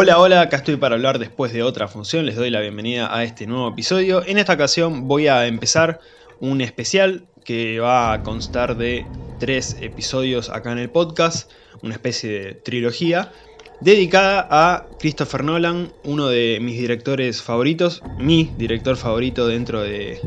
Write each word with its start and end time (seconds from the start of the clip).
Hola, 0.00 0.20
hola, 0.20 0.42
acá 0.42 0.58
estoy 0.58 0.76
para 0.76 0.94
hablar 0.94 1.18
después 1.18 1.52
de 1.52 1.64
otra 1.64 1.88
función, 1.88 2.24
les 2.24 2.36
doy 2.36 2.50
la 2.50 2.60
bienvenida 2.60 3.12
a 3.12 3.24
este 3.24 3.48
nuevo 3.48 3.68
episodio. 3.68 4.24
En 4.24 4.38
esta 4.38 4.52
ocasión 4.52 5.08
voy 5.08 5.26
a 5.26 5.48
empezar 5.48 5.98
un 6.38 6.60
especial 6.60 7.26
que 7.44 7.80
va 7.80 8.12
a 8.12 8.22
constar 8.22 8.76
de 8.76 9.04
tres 9.40 9.76
episodios 9.80 10.50
acá 10.50 10.70
en 10.70 10.78
el 10.78 10.88
podcast, 10.88 11.50
una 11.82 11.94
especie 11.94 12.30
de 12.30 12.54
trilogía, 12.54 13.32
dedicada 13.80 14.46
a 14.48 14.86
Christopher 15.00 15.42
Nolan, 15.42 15.92
uno 16.04 16.28
de 16.28 16.60
mis 16.62 16.78
directores 16.78 17.42
favoritos, 17.42 18.00
mi 18.18 18.52
director 18.56 18.96
favorito 18.96 19.48
dentro 19.48 19.82
de 19.82 20.20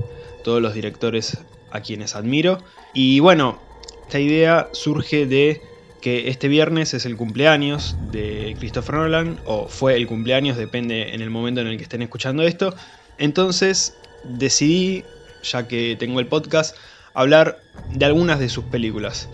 todos 0.43 0.61
los 0.61 0.73
directores 0.73 1.37
a 1.71 1.79
quienes 1.79 2.17
admiro. 2.17 2.57
Y 2.93 3.21
bueno, 3.21 3.61
esta 4.01 4.19
idea 4.19 4.67
surge 4.73 5.25
de 5.25 5.61
que 6.01 6.29
este 6.29 6.47
viernes 6.47 6.94
es 6.94 7.06
el 7.06 7.16
cumpleaños 7.16 7.95
de 8.12 8.56
Christopher 8.59 8.95
Nolan, 8.95 9.39
o 9.45 9.67
fue 9.67 9.95
el 9.95 10.07
cumpleaños, 10.07 10.57
depende 10.57 11.13
en 11.13 11.22
el 11.22 11.29
momento 11.29 11.62
en 11.62 11.67
el 11.67 11.78
que 11.78 11.84
estén 11.84 12.01
escuchando 12.01 12.44
esto. 12.44 12.75
Entonces 13.17 13.95
decidí, 14.23 15.03
ya 15.44 15.67
que 15.67 15.95
tengo 15.97 16.19
el 16.19 16.25
podcast, 16.25 16.75
hablar 17.13 17.59
de 17.94 18.06
algunas 18.06 18.40
de 18.40 18.50
sus 18.50 18.66
películas. 18.66 19.29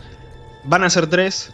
Van 0.64 0.84
a 0.84 0.90
ser 0.90 1.08
tres. 1.08 1.52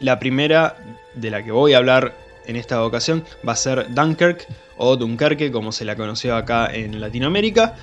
La 0.00 0.18
primera 0.18 0.76
de 1.14 1.30
la 1.30 1.44
que 1.44 1.52
voy 1.52 1.74
a 1.74 1.78
hablar 1.78 2.16
en 2.46 2.56
esta 2.56 2.84
ocasión 2.84 3.24
va 3.46 3.52
a 3.52 3.56
ser 3.56 3.94
Dunkirk 3.94 4.46
o 4.76 4.96
Dunkerque, 4.96 5.52
como 5.52 5.72
se 5.72 5.84
la 5.84 5.94
conoció 5.94 6.34
acá 6.34 6.66
en 6.72 7.00
Latinoamérica. 7.00 7.76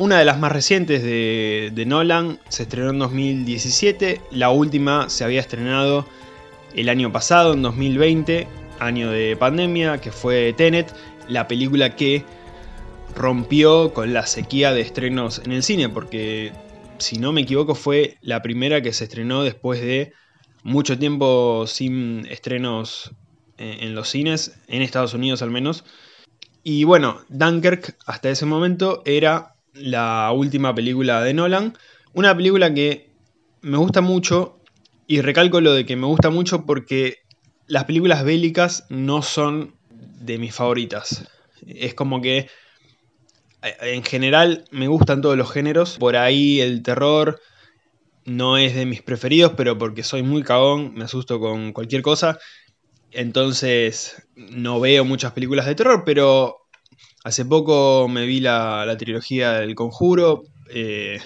Una 0.00 0.18
de 0.18 0.24
las 0.24 0.38
más 0.38 0.50
recientes 0.50 1.02
de, 1.02 1.84
Nolan 1.86 2.38
se 2.48 2.62
estrenó 2.62 2.88
en 2.88 3.00
2017, 3.00 4.22
la 4.30 4.48
última 4.48 5.10
se 5.10 5.24
había 5.24 5.40
estrenado 5.40 6.06
el 6.74 6.88
año 6.88 7.12
pasado, 7.12 7.52
en 7.52 7.60
2020, 7.60 8.48
año 8.78 9.10
de 9.10 9.36
pandemia, 9.36 10.00
que 10.00 10.10
fue 10.10 10.54
Tenet, 10.54 10.90
la 11.28 11.46
película 11.46 11.96
que 11.96 12.24
rompió 13.14 13.92
con 13.92 14.14
la 14.14 14.24
sequía 14.24 14.72
de 14.72 14.80
estrenos 14.80 15.42
en 15.44 15.52
el 15.52 15.62
cine, 15.62 15.90
porque 15.90 16.52
si 16.96 17.18
no 17.18 17.32
me 17.32 17.42
equivoco 17.42 17.74
fue 17.74 18.16
la 18.22 18.40
primera 18.40 18.80
que 18.80 18.94
se 18.94 19.04
estrenó 19.04 19.42
después 19.42 19.82
de 19.82 20.14
mucho 20.62 20.98
tiempo 20.98 21.66
sin 21.66 22.24
estrenos 22.30 23.12
en 23.58 23.94
los 23.94 24.08
cines, 24.08 24.58
en 24.66 24.80
Estados 24.80 25.12
Unidos 25.12 25.42
al 25.42 25.50
menos. 25.50 25.84
Y 26.62 26.84
bueno, 26.84 27.20
Dunkirk 27.28 27.98
hasta 28.06 28.30
ese 28.30 28.46
momento 28.46 29.02
era 29.04 29.56
la 29.74 30.30
última 30.32 30.74
película 30.74 31.22
de 31.22 31.34
Nolan. 31.34 31.76
Una 32.12 32.36
película 32.36 32.72
que 32.72 33.10
me 33.60 33.76
gusta 33.76 34.00
mucho 34.00 34.60
y 35.06 35.20
recalco 35.20 35.60
lo 35.60 35.72
de 35.72 35.86
que 35.86 35.96
me 35.96 36.06
gusta 36.06 36.30
mucho 36.30 36.66
porque 36.66 37.18
las 37.66 37.84
películas 37.84 38.24
bélicas 38.24 38.86
no 38.88 39.22
son 39.22 39.74
de 39.90 40.38
mis 40.38 40.54
favoritas. 40.54 41.28
Es 41.66 41.94
como 41.94 42.20
que 42.20 42.48
en 43.62 44.02
general 44.02 44.64
me 44.70 44.88
gustan 44.88 45.20
todos 45.20 45.36
los 45.36 45.50
géneros. 45.50 45.98
Por 45.98 46.16
ahí 46.16 46.60
el 46.60 46.82
terror 46.82 47.40
no 48.24 48.56
es 48.58 48.74
de 48.74 48.86
mis 48.86 49.02
preferidos, 49.02 49.52
pero 49.56 49.78
porque 49.78 50.02
soy 50.02 50.22
muy 50.22 50.42
cagón, 50.42 50.94
me 50.94 51.04
asusto 51.04 51.40
con 51.40 51.72
cualquier 51.72 52.02
cosa. 52.02 52.38
Entonces 53.12 54.26
no 54.36 54.80
veo 54.80 55.04
muchas 55.04 55.32
películas 55.32 55.66
de 55.66 55.74
terror, 55.74 56.02
pero 56.04 56.59
Hace 57.22 57.44
poco 57.44 58.08
me 58.08 58.24
vi 58.24 58.40
la, 58.40 58.94
trilogía 58.98 59.52
del 59.52 59.74
Conjuro. 59.74 60.44
Eh, 60.70 61.20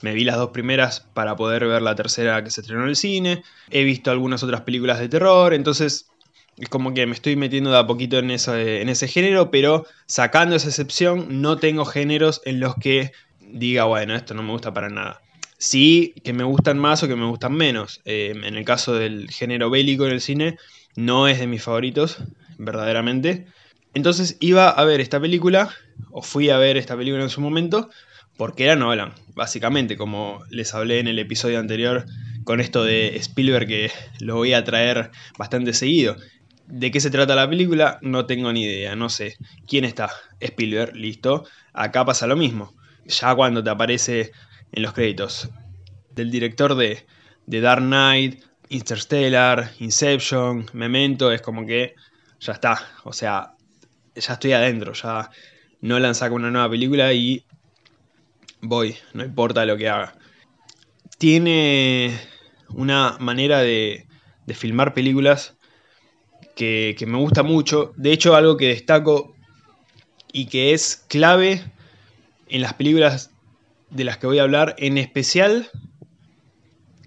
me 0.00 0.14
vi 0.14 0.24
las 0.24 0.36
dos 0.36 0.50
primeras 0.50 1.00
para 1.14 1.34
poder 1.34 1.66
ver 1.66 1.82
la 1.82 1.94
tercera 1.94 2.42
que 2.44 2.50
se 2.50 2.60
estrenó 2.60 2.82
en 2.82 2.90
el 2.90 2.96
cine. 2.96 3.42
He 3.70 3.82
visto 3.82 4.10
algunas 4.10 4.42
otras 4.42 4.60
películas 4.60 5.00
de 5.00 5.08
terror. 5.08 5.52
Entonces 5.52 6.10
es 6.56 6.68
como 6.68 6.94
que 6.94 7.06
me 7.06 7.14
estoy 7.14 7.34
metiendo 7.34 7.70
de 7.70 7.78
a 7.78 7.86
poquito 7.86 8.18
en 8.18 8.30
ese, 8.30 9.08
género. 9.08 9.50
Pero 9.50 9.84
sacando 10.06 10.54
esa 10.54 10.68
excepción, 10.68 11.40
no 11.42 11.56
tengo 11.56 11.84
géneros 11.84 12.40
en 12.44 12.60
los 12.60 12.76
que 12.76 13.10
diga, 13.40 13.84
bueno, 13.84 14.14
esto 14.14 14.34
no 14.34 14.44
me 14.44 14.52
gusta 14.52 14.72
para 14.72 14.90
nada. 14.90 15.22
Sí 15.58 16.14
que 16.24 16.32
me 16.32 16.44
gustan 16.44 16.78
más 16.78 17.02
o 17.02 17.08
que 17.08 17.16
me 17.16 17.26
gustan 17.26 17.54
menos. 17.54 18.00
Eh, 18.04 18.32
en 18.34 18.56
el 18.56 18.64
caso 18.64 18.94
del 18.94 19.28
género 19.30 19.70
bélico 19.70 20.06
en 20.06 20.12
el 20.12 20.20
cine, 20.20 20.56
no 20.94 21.26
es 21.26 21.40
de 21.40 21.48
mis 21.48 21.62
favoritos, 21.64 22.18
verdaderamente. 22.58 23.46
Entonces 23.94 24.36
iba 24.40 24.68
a 24.68 24.84
ver 24.84 25.00
esta 25.00 25.20
película, 25.20 25.70
o 26.10 26.22
fui 26.22 26.50
a 26.50 26.58
ver 26.58 26.76
esta 26.76 26.96
película 26.96 27.22
en 27.22 27.30
su 27.30 27.40
momento, 27.40 27.90
porque 28.36 28.64
era 28.64 28.76
Nolan, 28.76 29.12
básicamente, 29.34 29.96
como 29.96 30.42
les 30.50 30.74
hablé 30.74 30.98
en 30.98 31.08
el 31.08 31.18
episodio 31.18 31.58
anterior 31.58 32.06
con 32.44 32.60
esto 32.60 32.84
de 32.84 33.16
Spielberg 33.16 33.66
que 33.66 33.90
lo 34.20 34.36
voy 34.36 34.54
a 34.54 34.64
traer 34.64 35.10
bastante 35.38 35.74
seguido. 35.74 36.16
¿De 36.66 36.90
qué 36.90 37.00
se 37.00 37.10
trata 37.10 37.34
la 37.34 37.48
película? 37.48 37.98
No 38.02 38.26
tengo 38.26 38.52
ni 38.52 38.64
idea, 38.64 38.96
no 38.96 39.08
sé. 39.08 39.36
¿Quién 39.66 39.84
está? 39.84 40.10
Spielberg, 40.40 40.96
listo. 40.96 41.44
Acá 41.72 42.04
pasa 42.04 42.26
lo 42.26 42.36
mismo. 42.36 42.74
Ya 43.04 43.34
cuando 43.34 43.62
te 43.62 43.70
aparece 43.70 44.32
en 44.72 44.82
los 44.82 44.92
créditos 44.92 45.50
del 46.14 46.30
director 46.30 46.74
de, 46.74 47.04
de 47.46 47.60
Dark 47.60 47.82
Knight, 47.82 48.42
Interstellar, 48.68 49.72
Inception, 49.80 50.66
Memento, 50.72 51.30
es 51.30 51.42
como 51.42 51.66
que 51.66 51.94
ya 52.40 52.52
está. 52.54 52.80
O 53.04 53.12
sea, 53.12 53.54
ya 54.14 54.34
estoy 54.34 54.52
adentro, 54.52 54.92
ya 54.92 55.30
Nolan 55.80 56.14
saca 56.14 56.34
una 56.34 56.50
nueva 56.50 56.70
película 56.70 57.12
y 57.12 57.44
voy, 58.60 58.96
no 59.14 59.24
importa 59.24 59.66
lo 59.66 59.76
que 59.76 59.88
haga. 59.88 60.14
Tiene 61.18 62.18
una 62.68 63.16
manera 63.18 63.60
de, 63.60 64.06
de 64.46 64.54
filmar 64.54 64.94
películas 64.94 65.56
que, 66.54 66.94
que, 66.98 67.06
me 67.06 67.18
gusta 67.18 67.42
mucho. 67.42 67.92
De 67.96 68.12
hecho, 68.12 68.34
algo 68.34 68.56
que 68.56 68.68
destaco 68.68 69.34
y 70.32 70.46
que 70.46 70.72
es 70.72 71.04
clave 71.08 71.62
en 72.48 72.62
las 72.62 72.74
películas 72.74 73.30
de 73.90 74.04
las 74.04 74.18
que 74.18 74.26
voy 74.26 74.38
a 74.38 74.42
hablar, 74.42 74.74
en 74.78 74.98
especial, 74.98 75.70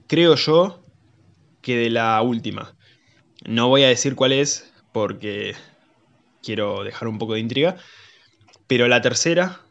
creo 0.07 0.35
yo, 0.35 0.83
que 1.61 1.77
de 1.77 1.89
la 1.89 2.21
última. 2.21 2.75
No 3.45 3.69
voy 3.69 3.83
a 3.83 3.87
decir 3.87 4.15
cuál 4.15 4.33
es 4.33 4.71
porque 4.91 5.55
quiero 6.45 6.83
dejar 6.83 7.07
un 7.07 7.17
poco 7.17 7.33
de 7.33 7.39
intriga. 7.39 7.77
Pero 8.67 8.87
la 8.87 9.01
tercera, 9.01 9.61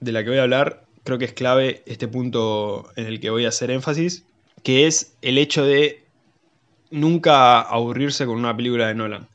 de 0.00 0.12
la 0.12 0.24
que 0.24 0.30
voy 0.30 0.38
a 0.38 0.42
hablar, 0.42 0.84
creo 1.04 1.18
que 1.18 1.26
es 1.26 1.32
clave 1.32 1.82
este 1.86 2.08
punto 2.08 2.90
en 2.96 3.06
el 3.06 3.20
que 3.20 3.30
voy 3.30 3.44
a 3.44 3.50
hacer 3.50 3.70
énfasis, 3.70 4.24
que 4.62 4.86
es 4.86 5.16
el 5.22 5.38
hecho 5.38 5.64
de 5.64 6.04
nunca 6.90 7.60
aburrirse 7.60 8.26
con 8.26 8.36
una 8.36 8.56
película 8.56 8.88
de 8.88 8.94
Nolan. 8.94 9.28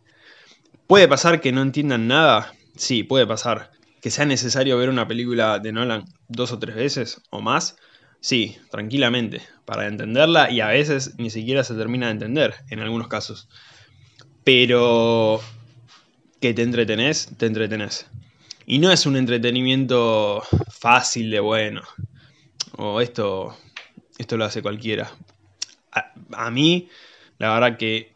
¿Puede 0.87 1.07
pasar 1.07 1.41
que 1.41 1.51
no 1.51 1.61
entiendan 1.61 2.07
nada? 2.07 2.53
Sí, 2.75 3.03
puede 3.03 3.27
pasar. 3.27 3.71
¿Que 4.01 4.11
sea 4.11 4.25
necesario 4.25 4.77
ver 4.77 4.89
una 4.89 5.07
película 5.07 5.59
de 5.59 5.71
Nolan 5.71 6.05
dos 6.27 6.51
o 6.51 6.59
tres 6.59 6.75
veces 6.75 7.21
o 7.29 7.41
más? 7.41 7.77
Sí, 8.19 8.57
tranquilamente, 8.71 9.41
para 9.65 9.87
entenderla 9.87 10.49
y 10.51 10.61
a 10.61 10.67
veces 10.67 11.15
ni 11.17 11.29
siquiera 11.29 11.63
se 11.63 11.75
termina 11.75 12.07
de 12.07 12.13
entender 12.13 12.55
en 12.69 12.79
algunos 12.79 13.07
casos. 13.07 13.49
Pero 14.43 15.41
que 16.39 16.53
te 16.53 16.61
entretenés, 16.61 17.29
te 17.37 17.45
entretenés. 17.45 18.07
Y 18.65 18.79
no 18.79 18.91
es 18.91 19.05
un 19.05 19.15
entretenimiento 19.15 20.43
fácil 20.69 21.31
de 21.31 21.39
bueno. 21.39 21.81
O 22.77 23.01
esto, 23.01 23.57
esto 24.17 24.37
lo 24.37 24.45
hace 24.45 24.61
cualquiera. 24.61 25.11
A, 26.33 26.51
mí, 26.51 26.89
la 27.39 27.53
verdad 27.53 27.77
que 27.77 28.13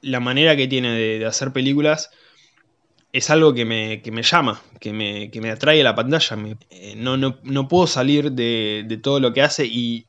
la 0.00 0.18
manera 0.18 0.56
que 0.56 0.66
tiene 0.66 0.92
de, 0.98 1.24
hacer 1.26 1.52
películas 1.52 2.10
es 3.12 3.30
algo 3.30 3.54
que 3.54 3.64
me, 3.64 4.22
llama, 4.22 4.60
que 4.80 4.92
me, 4.92 5.30
me, 5.40 5.50
atrae 5.50 5.82
a 5.82 5.84
la 5.84 5.94
pantalla. 5.94 6.36
Eh, 6.70 6.94
no, 6.96 7.16
no, 7.16 7.68
puedo 7.68 7.86
salir 7.86 8.32
de, 8.32 8.84
de 8.88 8.96
todo 8.96 9.20
lo 9.20 9.32
que 9.32 9.42
hace 9.42 9.66
y 9.66 10.06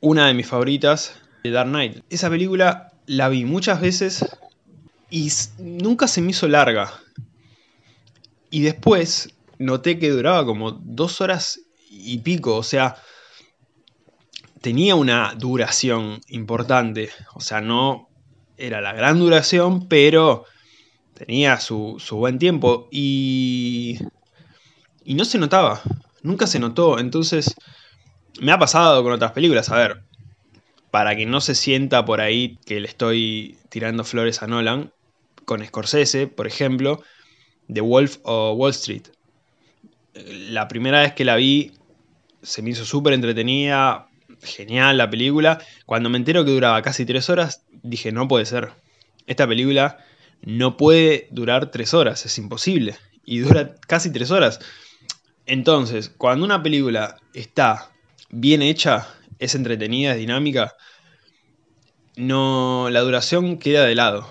una 0.00 0.28
de 0.28 0.34
mis 0.34 0.46
favoritas, 0.46 1.20
de 1.42 1.50
Dark 1.50 1.68
Knight. 1.68 2.02
Esa 2.08 2.30
película 2.30 2.92
la 3.06 3.28
vi 3.28 3.44
muchas 3.44 3.80
veces 3.80 4.24
y 5.14 5.30
nunca 5.58 6.08
se 6.08 6.20
me 6.20 6.32
hizo 6.32 6.48
larga. 6.48 6.92
Y 8.50 8.62
después 8.62 9.32
noté 9.60 10.00
que 10.00 10.10
duraba 10.10 10.44
como 10.44 10.72
dos 10.72 11.20
horas 11.20 11.60
y 11.88 12.18
pico, 12.18 12.56
o 12.56 12.64
sea, 12.64 12.96
tenía 14.60 14.96
una 14.96 15.36
duración 15.36 16.20
importante, 16.26 17.10
o 17.32 17.40
sea, 17.40 17.60
no 17.60 18.08
era 18.56 18.80
la 18.80 18.92
gran 18.92 19.20
duración, 19.20 19.86
pero 19.86 20.46
tenía 21.14 21.60
su, 21.60 21.94
su 22.00 22.16
buen 22.16 22.40
tiempo 22.40 22.88
y, 22.90 24.00
y 25.04 25.14
no 25.14 25.24
se 25.24 25.38
notaba, 25.38 25.80
nunca 26.22 26.48
se 26.48 26.58
notó, 26.58 26.98
entonces 26.98 27.54
me 28.40 28.50
ha 28.50 28.58
pasado 28.58 29.00
con 29.04 29.12
otras 29.12 29.30
películas, 29.30 29.70
a 29.70 29.76
ver, 29.76 30.02
para 30.90 31.14
que 31.14 31.24
no 31.24 31.40
se 31.40 31.54
sienta 31.54 32.04
por 32.04 32.20
ahí 32.20 32.58
que 32.66 32.80
le 32.80 32.88
estoy 32.88 33.58
tirando 33.68 34.02
flores 34.02 34.42
a 34.42 34.48
Nolan, 34.48 34.92
con 35.44 35.64
Scorsese, 35.64 36.26
por 36.26 36.46
ejemplo, 36.46 37.02
The 37.72 37.80
Wolf 37.80 38.18
o 38.22 38.52
Wall 38.52 38.70
Street. 38.70 39.04
La 40.50 40.68
primera 40.68 41.00
vez 41.00 41.12
que 41.12 41.24
la 41.24 41.36
vi 41.36 41.72
se 42.42 42.62
me 42.62 42.70
hizo 42.70 42.84
súper 42.84 43.14
entretenida, 43.14 44.08
genial 44.42 44.98
la 44.98 45.10
película. 45.10 45.60
Cuando 45.86 46.10
me 46.10 46.18
entero 46.18 46.44
que 46.44 46.52
duraba 46.52 46.82
casi 46.82 47.04
tres 47.04 47.30
horas, 47.30 47.62
dije, 47.82 48.12
no 48.12 48.28
puede 48.28 48.46
ser. 48.46 48.72
Esta 49.26 49.46
película 49.48 49.98
no 50.42 50.76
puede 50.76 51.28
durar 51.30 51.70
tres 51.70 51.94
horas, 51.94 52.26
es 52.26 52.38
imposible. 52.38 52.96
Y 53.24 53.38
dura 53.38 53.74
casi 53.86 54.12
tres 54.12 54.30
horas. 54.30 54.60
Entonces, 55.46 56.10
cuando 56.10 56.44
una 56.44 56.62
película 56.62 57.16
está 57.32 57.90
bien 58.30 58.62
hecha, 58.62 59.06
es 59.38 59.54
entretenida, 59.54 60.12
es 60.12 60.18
dinámica, 60.18 60.74
no, 62.16 62.88
la 62.90 63.00
duración 63.00 63.58
queda 63.58 63.84
de 63.84 63.94
lado. 63.94 64.28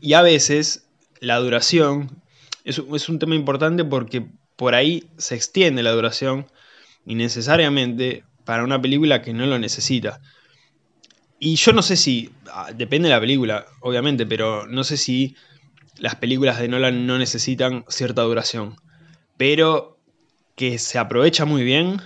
Y 0.00 0.14
a 0.14 0.22
veces 0.22 0.88
la 1.20 1.36
duración 1.36 2.22
es, 2.64 2.80
es 2.94 3.08
un 3.08 3.18
tema 3.18 3.34
importante 3.34 3.84
porque 3.84 4.26
por 4.56 4.74
ahí 4.74 5.08
se 5.16 5.34
extiende 5.34 5.82
la 5.82 5.92
duración 5.92 6.46
innecesariamente 7.06 8.24
para 8.44 8.64
una 8.64 8.80
película 8.80 9.22
que 9.22 9.32
no 9.32 9.46
lo 9.46 9.58
necesita. 9.58 10.20
Y 11.38 11.56
yo 11.56 11.72
no 11.72 11.82
sé 11.82 11.96
si, 11.96 12.30
ah, 12.52 12.70
depende 12.74 13.08
de 13.08 13.14
la 13.14 13.20
película, 13.20 13.66
obviamente, 13.80 14.26
pero 14.26 14.66
no 14.66 14.84
sé 14.84 14.98
si 14.98 15.34
las 15.96 16.16
películas 16.16 16.58
de 16.58 16.68
Nolan 16.68 17.06
no 17.06 17.16
necesitan 17.18 17.84
cierta 17.88 18.22
duración. 18.22 18.76
Pero 19.36 19.98
que 20.54 20.78
se 20.78 20.98
aprovecha 20.98 21.46
muy 21.46 21.64
bien, 21.64 22.02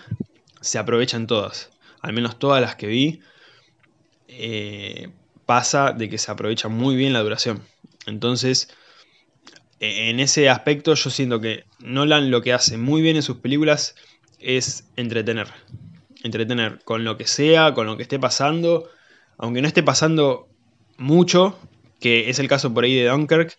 se 0.60 0.78
aprovechan 0.78 1.26
todas. 1.26 1.70
Al 2.00 2.12
menos 2.12 2.38
todas 2.38 2.60
las 2.60 2.76
que 2.76 2.86
vi, 2.86 3.20
eh, 4.28 5.10
pasa 5.46 5.92
de 5.92 6.08
que 6.08 6.18
se 6.18 6.30
aprovecha 6.30 6.68
muy 6.68 6.96
bien 6.96 7.12
la 7.12 7.20
duración. 7.20 7.62
Entonces, 8.06 8.68
e, 9.80 10.10
en 10.10 10.20
ese 10.20 10.48
aspecto 10.48 10.94
yo 10.94 11.10
siento 11.10 11.40
que 11.40 11.64
Nolan 11.80 12.30
lo 12.30 12.42
que 12.42 12.52
hace 12.52 12.78
muy 12.78 13.02
bien 13.02 13.16
en 13.16 13.22
sus 13.22 13.38
películas 13.38 13.94
es 14.38 14.88
entretener. 14.96 15.48
Entretener 16.22 16.80
con 16.84 17.04
lo 17.04 17.16
que 17.16 17.26
sea, 17.26 17.74
con 17.74 17.86
lo 17.86 17.96
que 17.96 18.02
esté 18.02 18.18
pasando, 18.18 18.88
aunque 19.36 19.60
no 19.60 19.68
esté 19.68 19.82
pasando 19.82 20.48
mucho, 20.96 21.58
que 22.00 22.30
es 22.30 22.38
el 22.38 22.48
caso 22.48 22.72
por 22.72 22.84
ahí 22.84 22.94
de 22.94 23.08
Dunkirk, 23.08 23.56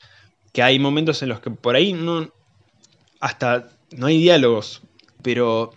que 0.53 0.63
hay 0.63 0.79
momentos 0.79 1.21
en 1.21 1.29
los 1.29 1.41
que 1.41 1.51
por 1.51 1.75
ahí 1.75 1.93
no 1.93 2.31
hasta 3.19 3.69
no 3.91 4.07
hay 4.07 4.19
diálogos, 4.19 4.81
pero 5.21 5.73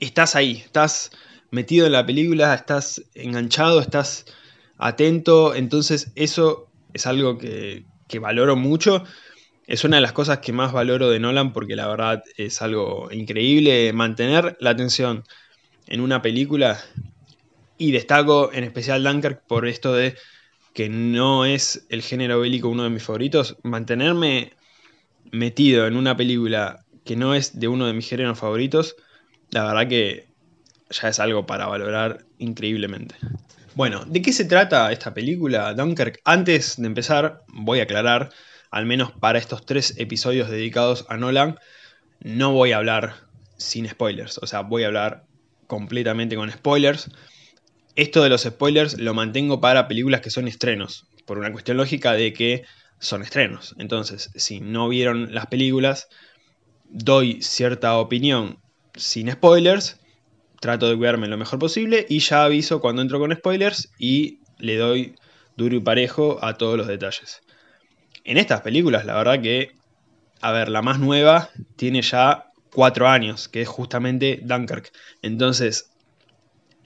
estás 0.00 0.34
ahí, 0.34 0.62
estás 0.64 1.10
metido 1.52 1.86
en 1.86 1.92
la 1.92 2.04
película, 2.04 2.54
estás 2.54 3.02
enganchado, 3.14 3.80
estás 3.80 4.24
atento, 4.78 5.54
entonces 5.54 6.10
eso 6.16 6.68
es 6.92 7.06
algo 7.06 7.38
que, 7.38 7.84
que 8.08 8.18
valoro 8.18 8.56
mucho. 8.56 9.04
Es 9.66 9.84
una 9.84 9.96
de 9.96 10.02
las 10.02 10.12
cosas 10.12 10.38
que 10.38 10.52
más 10.52 10.72
valoro 10.72 11.08
de 11.10 11.20
Nolan 11.20 11.52
porque 11.52 11.76
la 11.76 11.86
verdad 11.86 12.24
es 12.36 12.60
algo 12.62 13.08
increíble 13.12 13.92
mantener 13.92 14.56
la 14.58 14.70
atención 14.70 15.24
en 15.86 16.00
una 16.00 16.20
película 16.22 16.80
y 17.78 17.92
destaco 17.92 18.50
en 18.52 18.64
especial 18.64 19.04
Dunkirk 19.04 19.46
por 19.46 19.68
esto 19.68 19.92
de 19.94 20.16
que 20.72 20.88
no 20.88 21.44
es 21.44 21.86
el 21.90 22.02
género 22.02 22.40
bélico 22.40 22.68
uno 22.68 22.84
de 22.84 22.90
mis 22.90 23.02
favoritos. 23.02 23.58
Mantenerme 23.62 24.52
metido 25.30 25.86
en 25.86 25.96
una 25.96 26.16
película 26.16 26.86
que 27.04 27.14
no 27.14 27.34
es 27.34 27.58
de 27.60 27.68
uno 27.68 27.86
de 27.86 27.92
mis 27.92 28.08
géneros 28.08 28.38
favoritos, 28.38 28.96
la 29.50 29.64
verdad 29.64 29.88
que 29.88 30.31
ya 30.92 31.08
es 31.08 31.18
algo 31.20 31.46
para 31.46 31.66
valorar 31.66 32.24
increíblemente. 32.38 33.16
Bueno, 33.74 34.04
¿de 34.04 34.20
qué 34.20 34.32
se 34.32 34.44
trata 34.44 34.92
esta 34.92 35.14
película, 35.14 35.72
Dunkirk? 35.74 36.20
Antes 36.24 36.76
de 36.76 36.86
empezar, 36.86 37.42
voy 37.48 37.80
a 37.80 37.84
aclarar, 37.84 38.30
al 38.70 38.86
menos 38.86 39.12
para 39.12 39.38
estos 39.38 39.64
tres 39.64 39.94
episodios 39.96 40.50
dedicados 40.50 41.06
a 41.08 41.16
Nolan, 41.16 41.58
no 42.20 42.52
voy 42.52 42.72
a 42.72 42.76
hablar 42.76 43.14
sin 43.56 43.88
spoilers, 43.88 44.38
o 44.38 44.46
sea, 44.46 44.60
voy 44.60 44.84
a 44.84 44.88
hablar 44.88 45.24
completamente 45.66 46.36
con 46.36 46.50
spoilers. 46.50 47.10
Esto 47.96 48.22
de 48.22 48.28
los 48.28 48.42
spoilers 48.42 48.98
lo 48.98 49.14
mantengo 49.14 49.60
para 49.60 49.88
películas 49.88 50.20
que 50.20 50.30
son 50.30 50.48
estrenos, 50.48 51.06
por 51.24 51.38
una 51.38 51.52
cuestión 51.52 51.78
lógica 51.78 52.12
de 52.12 52.32
que 52.32 52.64
son 52.98 53.22
estrenos. 53.22 53.74
Entonces, 53.78 54.30
si 54.34 54.60
no 54.60 54.88
vieron 54.88 55.34
las 55.34 55.46
películas, 55.46 56.08
doy 56.90 57.40
cierta 57.40 57.96
opinión 57.96 58.58
sin 58.94 59.30
spoilers 59.32 59.98
trato 60.62 60.88
de 60.88 60.96
cuidarme 60.96 61.26
lo 61.26 61.36
mejor 61.36 61.58
posible 61.58 62.06
y 62.08 62.20
ya 62.20 62.44
aviso 62.44 62.80
cuando 62.80 63.02
entro 63.02 63.18
con 63.18 63.34
spoilers 63.34 63.90
y 63.98 64.38
le 64.58 64.76
doy 64.76 65.16
duro 65.56 65.74
y 65.74 65.80
parejo 65.80 66.38
a 66.40 66.56
todos 66.56 66.78
los 66.78 66.86
detalles. 66.86 67.42
En 68.22 68.38
estas 68.38 68.60
películas, 68.60 69.04
la 69.04 69.16
verdad 69.16 69.42
que, 69.42 69.72
a 70.40 70.52
ver, 70.52 70.68
la 70.68 70.80
más 70.80 71.00
nueva 71.00 71.50
tiene 71.74 72.00
ya 72.00 72.46
cuatro 72.72 73.08
años, 73.08 73.48
que 73.48 73.62
es 73.62 73.68
justamente 73.68 74.38
Dunkirk. 74.44 74.92
Entonces, 75.20 75.90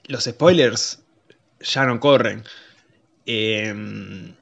los 0.07 0.23
spoilers 0.23 1.03
ya 1.59 1.85
no 1.85 1.99
corren. 1.99 2.45
Em, 3.27 4.33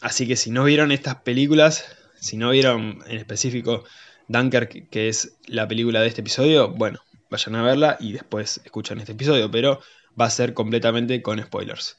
así 0.00 0.26
que 0.26 0.36
si 0.36 0.50
no 0.50 0.64
vieron 0.64 0.92
estas 0.92 1.16
películas, 1.16 1.84
si 2.18 2.38
no 2.38 2.48
vieron 2.48 3.00
en 3.06 3.18
específico 3.18 3.84
Dunkirk, 4.28 4.88
que 4.88 5.10
es 5.10 5.36
la 5.46 5.68
película 5.68 6.00
de 6.00 6.08
este 6.08 6.22
episodio, 6.22 6.70
bueno, 6.70 7.00
vayan 7.32 7.56
a 7.56 7.62
verla 7.62 7.96
y 7.98 8.12
después 8.12 8.60
escuchan 8.64 9.00
este 9.00 9.12
episodio, 9.12 9.50
pero 9.50 9.80
va 10.20 10.26
a 10.26 10.30
ser 10.30 10.54
completamente 10.54 11.20
con 11.22 11.42
spoilers. 11.42 11.98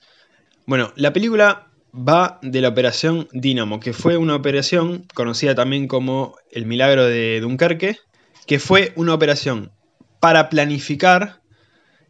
Bueno, 0.65 0.93
la 0.95 1.11
película 1.11 1.71
va 1.93 2.39
de 2.41 2.61
la 2.61 2.69
operación 2.69 3.27
Dynamo, 3.33 3.79
que 3.79 3.93
fue 3.93 4.15
una 4.17 4.35
operación 4.35 5.05
conocida 5.13 5.55
también 5.55 5.87
como 5.87 6.35
el 6.51 6.65
milagro 6.65 7.05
de 7.05 7.39
Dunkerque, 7.41 7.97
que 8.45 8.59
fue 8.59 8.93
una 8.95 9.13
operación 9.13 9.71
para 10.19 10.49
planificar 10.49 11.41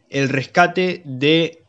el 0.10 0.30
rescate 0.30 1.01
de 1.06 1.63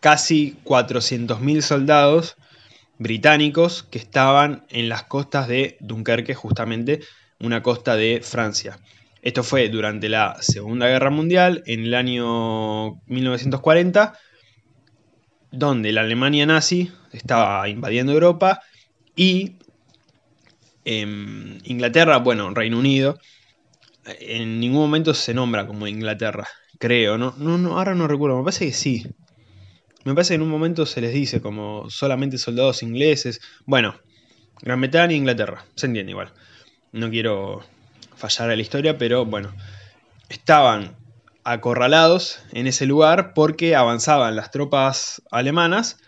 casi 0.00 0.56
400.000 0.64 1.62
soldados 1.62 2.36
británicos 2.98 3.82
que 3.82 3.98
estaban 3.98 4.66
en 4.68 4.88
las 4.88 5.04
costas 5.04 5.48
de 5.48 5.76
Dunkerque, 5.80 6.34
justamente 6.34 7.00
una 7.40 7.62
costa 7.62 7.96
de 7.96 8.20
Francia. 8.22 8.78
Esto 9.26 9.42
fue 9.42 9.68
durante 9.68 10.08
la 10.08 10.36
Segunda 10.40 10.86
Guerra 10.86 11.10
Mundial, 11.10 11.64
en 11.66 11.80
el 11.80 11.94
año 11.94 13.02
1940, 13.06 14.16
donde 15.50 15.90
la 15.90 16.02
Alemania 16.02 16.46
nazi 16.46 16.92
estaba 17.10 17.68
invadiendo 17.68 18.12
Europa 18.12 18.60
y 19.16 19.56
Inglaterra, 20.84 22.18
bueno, 22.18 22.54
Reino 22.54 22.78
Unido, 22.78 23.18
en 24.04 24.60
ningún 24.60 24.82
momento 24.82 25.12
se 25.12 25.34
nombra 25.34 25.66
como 25.66 25.88
Inglaterra, 25.88 26.46
creo, 26.78 27.18
¿no? 27.18 27.34
No, 27.36 27.58
no, 27.58 27.78
ahora 27.78 27.96
no 27.96 28.06
recuerdo, 28.06 28.38
me 28.38 28.44
parece 28.44 28.66
que 28.66 28.74
sí. 28.74 29.08
Me 30.04 30.14
parece 30.14 30.34
que 30.34 30.36
en 30.36 30.42
un 30.42 30.50
momento 30.50 30.86
se 30.86 31.00
les 31.00 31.12
dice 31.12 31.40
como 31.40 31.90
solamente 31.90 32.38
soldados 32.38 32.84
ingleses. 32.84 33.40
Bueno, 33.64 33.96
Gran 34.62 34.80
Bretaña 34.80 35.14
e 35.14 35.16
Inglaterra, 35.16 35.64
se 35.74 35.86
entiende 35.86 36.12
igual. 36.12 36.32
No 36.92 37.10
quiero 37.10 37.64
fallar 38.16 38.48
la 38.48 38.62
historia, 38.62 38.98
pero 38.98 39.24
bueno, 39.24 39.54
estaban 40.28 40.96
acorralados 41.44 42.40
en 42.52 42.66
ese 42.66 42.86
lugar 42.86 43.32
porque 43.34 43.76
avanzaban 43.76 44.34
las 44.34 44.50
tropas 44.50 45.22
alemanas 45.30 45.98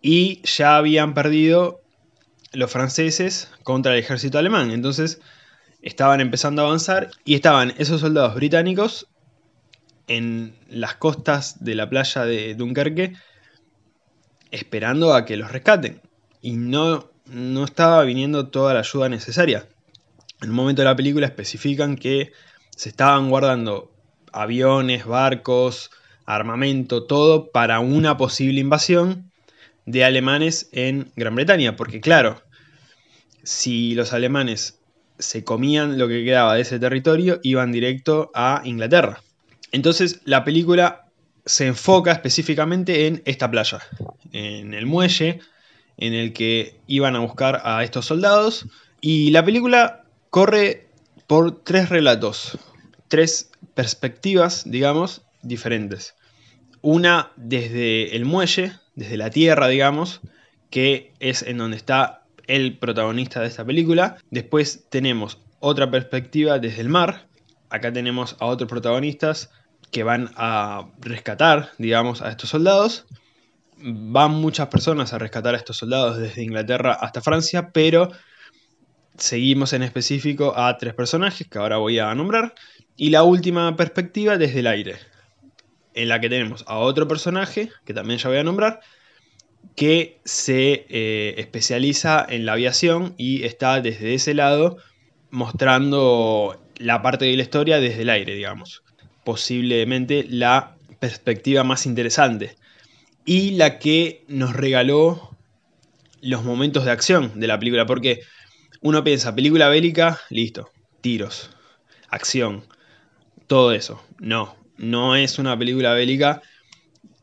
y 0.00 0.40
ya 0.46 0.76
habían 0.76 1.12
perdido 1.12 1.82
los 2.52 2.70
franceses 2.70 3.50
contra 3.64 3.92
el 3.92 3.98
ejército 3.98 4.38
alemán. 4.38 4.70
Entonces 4.70 5.20
estaban 5.82 6.20
empezando 6.20 6.62
a 6.62 6.66
avanzar 6.66 7.10
y 7.24 7.34
estaban 7.34 7.74
esos 7.76 8.00
soldados 8.00 8.34
británicos 8.34 9.08
en 10.06 10.56
las 10.68 10.94
costas 10.94 11.62
de 11.62 11.74
la 11.74 11.90
playa 11.90 12.24
de 12.24 12.54
Dunkerque 12.54 13.14
esperando 14.50 15.12
a 15.12 15.26
que 15.26 15.36
los 15.36 15.52
rescaten. 15.52 16.00
Y 16.40 16.52
no, 16.52 17.10
no 17.26 17.64
estaba 17.64 18.02
viniendo 18.04 18.48
toda 18.48 18.72
la 18.72 18.80
ayuda 18.80 19.10
necesaria 19.10 19.66
en 20.40 20.50
un 20.50 20.56
momento 20.56 20.82
de 20.82 20.86
la 20.86 20.96
película 20.96 21.26
especifican 21.26 21.96
que 21.96 22.32
se 22.76 22.88
estaban 22.90 23.28
guardando 23.28 23.92
aviones, 24.32 25.04
barcos, 25.04 25.90
armamento, 26.26 27.04
todo 27.04 27.50
para 27.50 27.80
una 27.80 28.16
posible 28.16 28.60
invasión 28.60 29.30
de 29.86 30.04
alemanes 30.04 30.68
en 30.72 31.10
Gran 31.16 31.34
Bretaña. 31.34 31.76
Porque 31.76 32.00
claro, 32.00 32.42
si 33.42 33.94
los 33.94 34.12
alemanes 34.12 34.78
se 35.18 35.42
comían 35.42 35.98
lo 35.98 36.06
que 36.06 36.24
quedaba 36.24 36.54
de 36.54 36.60
ese 36.60 36.78
territorio, 36.78 37.40
iban 37.42 37.72
directo 37.72 38.30
a 38.34 38.62
Inglaterra. 38.64 39.22
Entonces 39.72 40.20
la 40.24 40.44
película 40.44 41.06
se 41.44 41.66
enfoca 41.66 42.12
específicamente 42.12 43.06
en 43.06 43.22
esta 43.24 43.50
playa, 43.50 43.80
en 44.32 44.74
el 44.74 44.86
muelle 44.86 45.40
en 45.96 46.14
el 46.14 46.32
que 46.32 46.76
iban 46.86 47.16
a 47.16 47.20
buscar 47.20 47.60
a 47.64 47.82
estos 47.82 48.06
soldados. 48.06 48.66
Y 49.00 49.30
la 49.30 49.44
película 49.44 50.04
corre 50.30 50.88
por 51.26 51.62
tres 51.62 51.88
relatos, 51.88 52.58
tres 53.08 53.50
perspectivas, 53.74 54.62
digamos, 54.66 55.22
diferentes. 55.42 56.14
Una 56.80 57.32
desde 57.36 58.16
el 58.16 58.24
muelle, 58.24 58.72
desde 58.94 59.16
la 59.16 59.30
tierra, 59.30 59.68
digamos, 59.68 60.20
que 60.70 61.12
es 61.20 61.42
en 61.42 61.58
donde 61.58 61.76
está 61.76 62.24
el 62.46 62.78
protagonista 62.78 63.40
de 63.40 63.48
esta 63.48 63.64
película. 63.64 64.16
Después 64.30 64.86
tenemos 64.88 65.38
otra 65.60 65.90
perspectiva 65.90 66.58
desde 66.58 66.80
el 66.80 66.88
mar. 66.88 67.28
Acá 67.70 67.92
tenemos 67.92 68.36
a 68.40 68.46
otros 68.46 68.68
protagonistas 68.68 69.50
que 69.90 70.02
van 70.02 70.30
a 70.36 70.88
rescatar, 71.00 71.70
digamos, 71.78 72.22
a 72.22 72.30
estos 72.30 72.50
soldados. 72.50 73.06
van 73.80 74.32
muchas 74.32 74.66
personas 74.68 75.12
a 75.12 75.18
rescatar 75.18 75.54
a 75.54 75.58
estos 75.58 75.76
soldados 75.76 76.18
desde 76.18 76.42
Inglaterra 76.42 76.94
hasta 76.94 77.20
Francia, 77.20 77.70
pero 77.72 78.10
seguimos 79.18 79.72
en 79.72 79.82
específico 79.82 80.56
a 80.56 80.76
tres 80.78 80.94
personajes 80.94 81.46
que 81.46 81.58
ahora 81.58 81.76
voy 81.76 81.98
a 81.98 82.14
nombrar. 82.14 82.54
Y 82.96 83.10
la 83.10 83.22
última 83.22 83.76
perspectiva 83.76 84.38
desde 84.38 84.60
el 84.60 84.66
aire, 84.66 84.96
en 85.94 86.08
la 86.08 86.20
que 86.20 86.28
tenemos 86.28 86.64
a 86.66 86.78
otro 86.78 87.06
personaje, 87.06 87.70
que 87.84 87.94
también 87.94 88.18
ya 88.18 88.28
voy 88.28 88.38
a 88.38 88.44
nombrar, 88.44 88.80
que 89.76 90.18
se 90.24 90.86
eh, 90.88 91.34
especializa 91.38 92.24
en 92.28 92.46
la 92.46 92.52
aviación 92.52 93.14
y 93.16 93.44
está 93.44 93.80
desde 93.80 94.14
ese 94.14 94.34
lado 94.34 94.78
mostrando 95.30 96.60
la 96.76 97.02
parte 97.02 97.26
de 97.26 97.36
la 97.36 97.42
historia 97.42 97.80
desde 97.80 98.02
el 98.02 98.10
aire, 98.10 98.34
digamos. 98.34 98.82
Posiblemente 99.24 100.24
la 100.28 100.76
perspectiva 100.98 101.64
más 101.64 101.86
interesante 101.86 102.56
y 103.24 103.52
la 103.52 103.78
que 103.78 104.24
nos 104.26 104.54
regaló 104.54 105.36
los 106.20 106.44
momentos 106.44 106.84
de 106.84 106.90
acción 106.90 107.38
de 107.38 107.46
la 107.46 107.58
película, 107.58 107.86
porque 107.86 108.22
uno 108.80 109.04
piensa, 109.04 109.34
película 109.34 109.68
bélica, 109.68 110.20
listo, 110.30 110.70
tiros, 111.00 111.50
acción, 112.08 112.64
todo 113.46 113.72
eso. 113.72 114.02
No, 114.18 114.56
no 114.76 115.16
es 115.16 115.38
una 115.38 115.58
película 115.58 115.92
bélica 115.94 116.42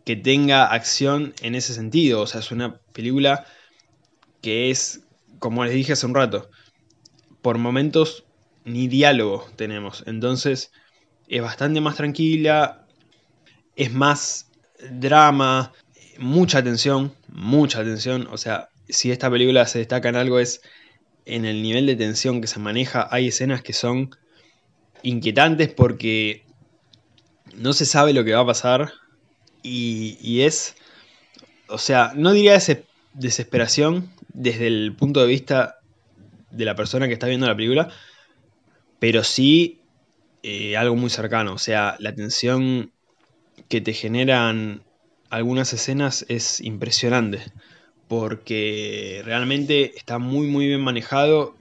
que 0.05 0.15
tenga 0.15 0.65
acción 0.65 1.33
en 1.41 1.55
ese 1.55 1.73
sentido, 1.73 2.21
o 2.21 2.27
sea, 2.27 2.41
es 2.41 2.51
una 2.51 2.77
película 2.93 3.45
que 4.41 4.69
es, 4.69 5.01
como 5.39 5.65
les 5.65 5.73
dije 5.73 5.93
hace 5.93 6.05
un 6.05 6.15
rato, 6.15 6.49
por 7.41 7.57
momentos 7.57 8.25
ni 8.63 8.87
diálogo 8.87 9.49
tenemos, 9.55 10.03
entonces 10.05 10.71
es 11.27 11.41
bastante 11.41 11.81
más 11.81 11.95
tranquila, 11.95 12.85
es 13.75 13.91
más 13.91 14.51
drama, 14.91 15.73
mucha 16.17 16.59
atención, 16.59 17.13
mucha 17.27 17.79
atención. 17.79 18.27
O 18.31 18.37
sea, 18.37 18.69
si 18.87 19.11
esta 19.11 19.29
película 19.29 19.65
se 19.65 19.79
destaca 19.79 20.09
en 20.09 20.15
algo 20.15 20.39
es 20.39 20.61
en 21.25 21.45
el 21.45 21.61
nivel 21.61 21.85
de 21.85 21.95
tensión 21.95 22.41
que 22.41 22.47
se 22.47 22.59
maneja. 22.59 23.07
Hay 23.11 23.27
escenas 23.27 23.61
que 23.61 23.73
son 23.73 24.15
inquietantes 25.03 25.69
porque 25.69 26.45
no 27.55 27.73
se 27.73 27.85
sabe 27.85 28.13
lo 28.13 28.23
que 28.23 28.33
va 28.33 28.41
a 28.41 28.45
pasar 28.45 28.93
y, 29.61 30.41
es, 30.41 30.75
o 31.67 31.79
sea, 31.79 32.11
no 32.15 32.33
diría 32.33 32.59
desesperación 33.13 34.11
desde 34.33 34.67
el 34.67 34.95
punto 34.95 35.21
de 35.21 35.27
vista 35.27 35.79
de 36.51 36.65
la 36.65 36.75
persona 36.75 37.07
que 37.07 37.13
está 37.13 37.27
viendo 37.27 37.47
la 37.47 37.55
película, 37.55 37.89
pero 38.99 39.23
sí 39.23 39.81
eh, 40.43 40.77
algo 40.77 40.95
muy 40.95 41.09
cercano. 41.09 41.53
O 41.53 41.57
sea, 41.57 41.95
la 41.99 42.13
tensión 42.13 42.91
que 43.67 43.81
te 43.81 43.93
generan 43.93 44.83
algunas 45.29 45.73
escenas 45.73 46.25
es 46.29 46.61
impresionante. 46.61 47.41
Porque 48.07 49.21
realmente 49.25 49.97
está 49.97 50.19
muy 50.19 50.47
muy 50.47 50.67
bien 50.67 50.81
manejado 50.81 51.55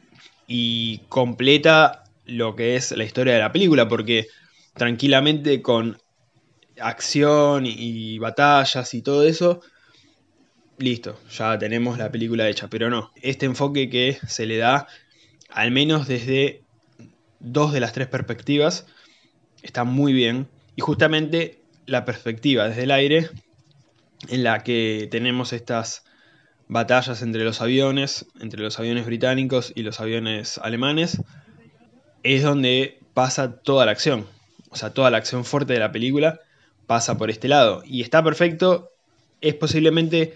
y 0.47 0.99
completa 1.09 2.05
lo 2.27 2.55
que 2.55 2.77
es 2.77 2.93
la 2.93 3.05
historia 3.05 3.35
de 3.35 3.41
la 3.41 3.53
película. 3.53 3.89
Porque 3.89 4.27
tranquilamente 4.75 5.63
con 5.63 5.99
acción 6.79 7.65
y 7.67 8.19
batallas 8.19 8.93
y 8.95 9.03
todo 9.03 9.25
eso, 9.25 9.61
listo, 10.79 11.19
ya 11.31 11.59
tenemos 11.59 11.99
la 11.99 12.11
película 12.11 12.49
hecha. 12.49 12.69
Pero 12.69 12.91
no, 12.91 13.13
este 13.23 13.47
enfoque 13.47 13.89
que 13.89 14.19
se 14.27 14.47
le 14.47 14.57
da, 14.59 14.87
al 15.49 15.71
menos 15.71 16.09
desde 16.09 16.63
dos 17.41 17.73
de 17.73 17.81
las 17.81 17.93
tres 17.93 18.09
perspectivas, 18.09 18.87
está 19.63 19.85
muy 19.85 20.13
bien. 20.13 20.49
Y 20.77 20.83
justamente 20.83 21.61
la 21.87 22.05
perspectiva 22.05 22.69
desde 22.69 22.85
el 22.85 22.91
aire, 22.91 23.31
en 24.29 24.43
la 24.43 24.63
que 24.63 25.09
tenemos 25.11 25.53
estas 25.53 26.05
batallas 26.68 27.23
entre 27.23 27.44
los 27.44 27.61
aviones, 27.61 28.26
entre 28.40 28.62
los 28.62 28.78
aviones 28.78 29.06
británicos 29.06 29.73
y 29.75 29.83
los 29.83 30.00
aviones 30.00 30.59
alemanes, 30.59 31.21
es 32.23 32.42
donde 32.42 32.99
pasa 33.12 33.56
toda 33.56 33.87
la 33.87 33.92
acción. 33.92 34.26
O 34.71 34.76
sea, 34.76 34.90
toda 34.90 35.11
la 35.11 35.18
acción 35.18 35.44
fuerte 35.44 35.75
de 35.75 35.78
la 35.78 35.92
película 35.92 36.40
pasa 36.87 37.16
por 37.16 37.30
este 37.30 37.49
lado. 37.49 37.83
Y 37.87 38.02
está 38.02 38.23
perfecto, 38.23 38.90
es 39.40 39.54
posiblemente 39.54 40.35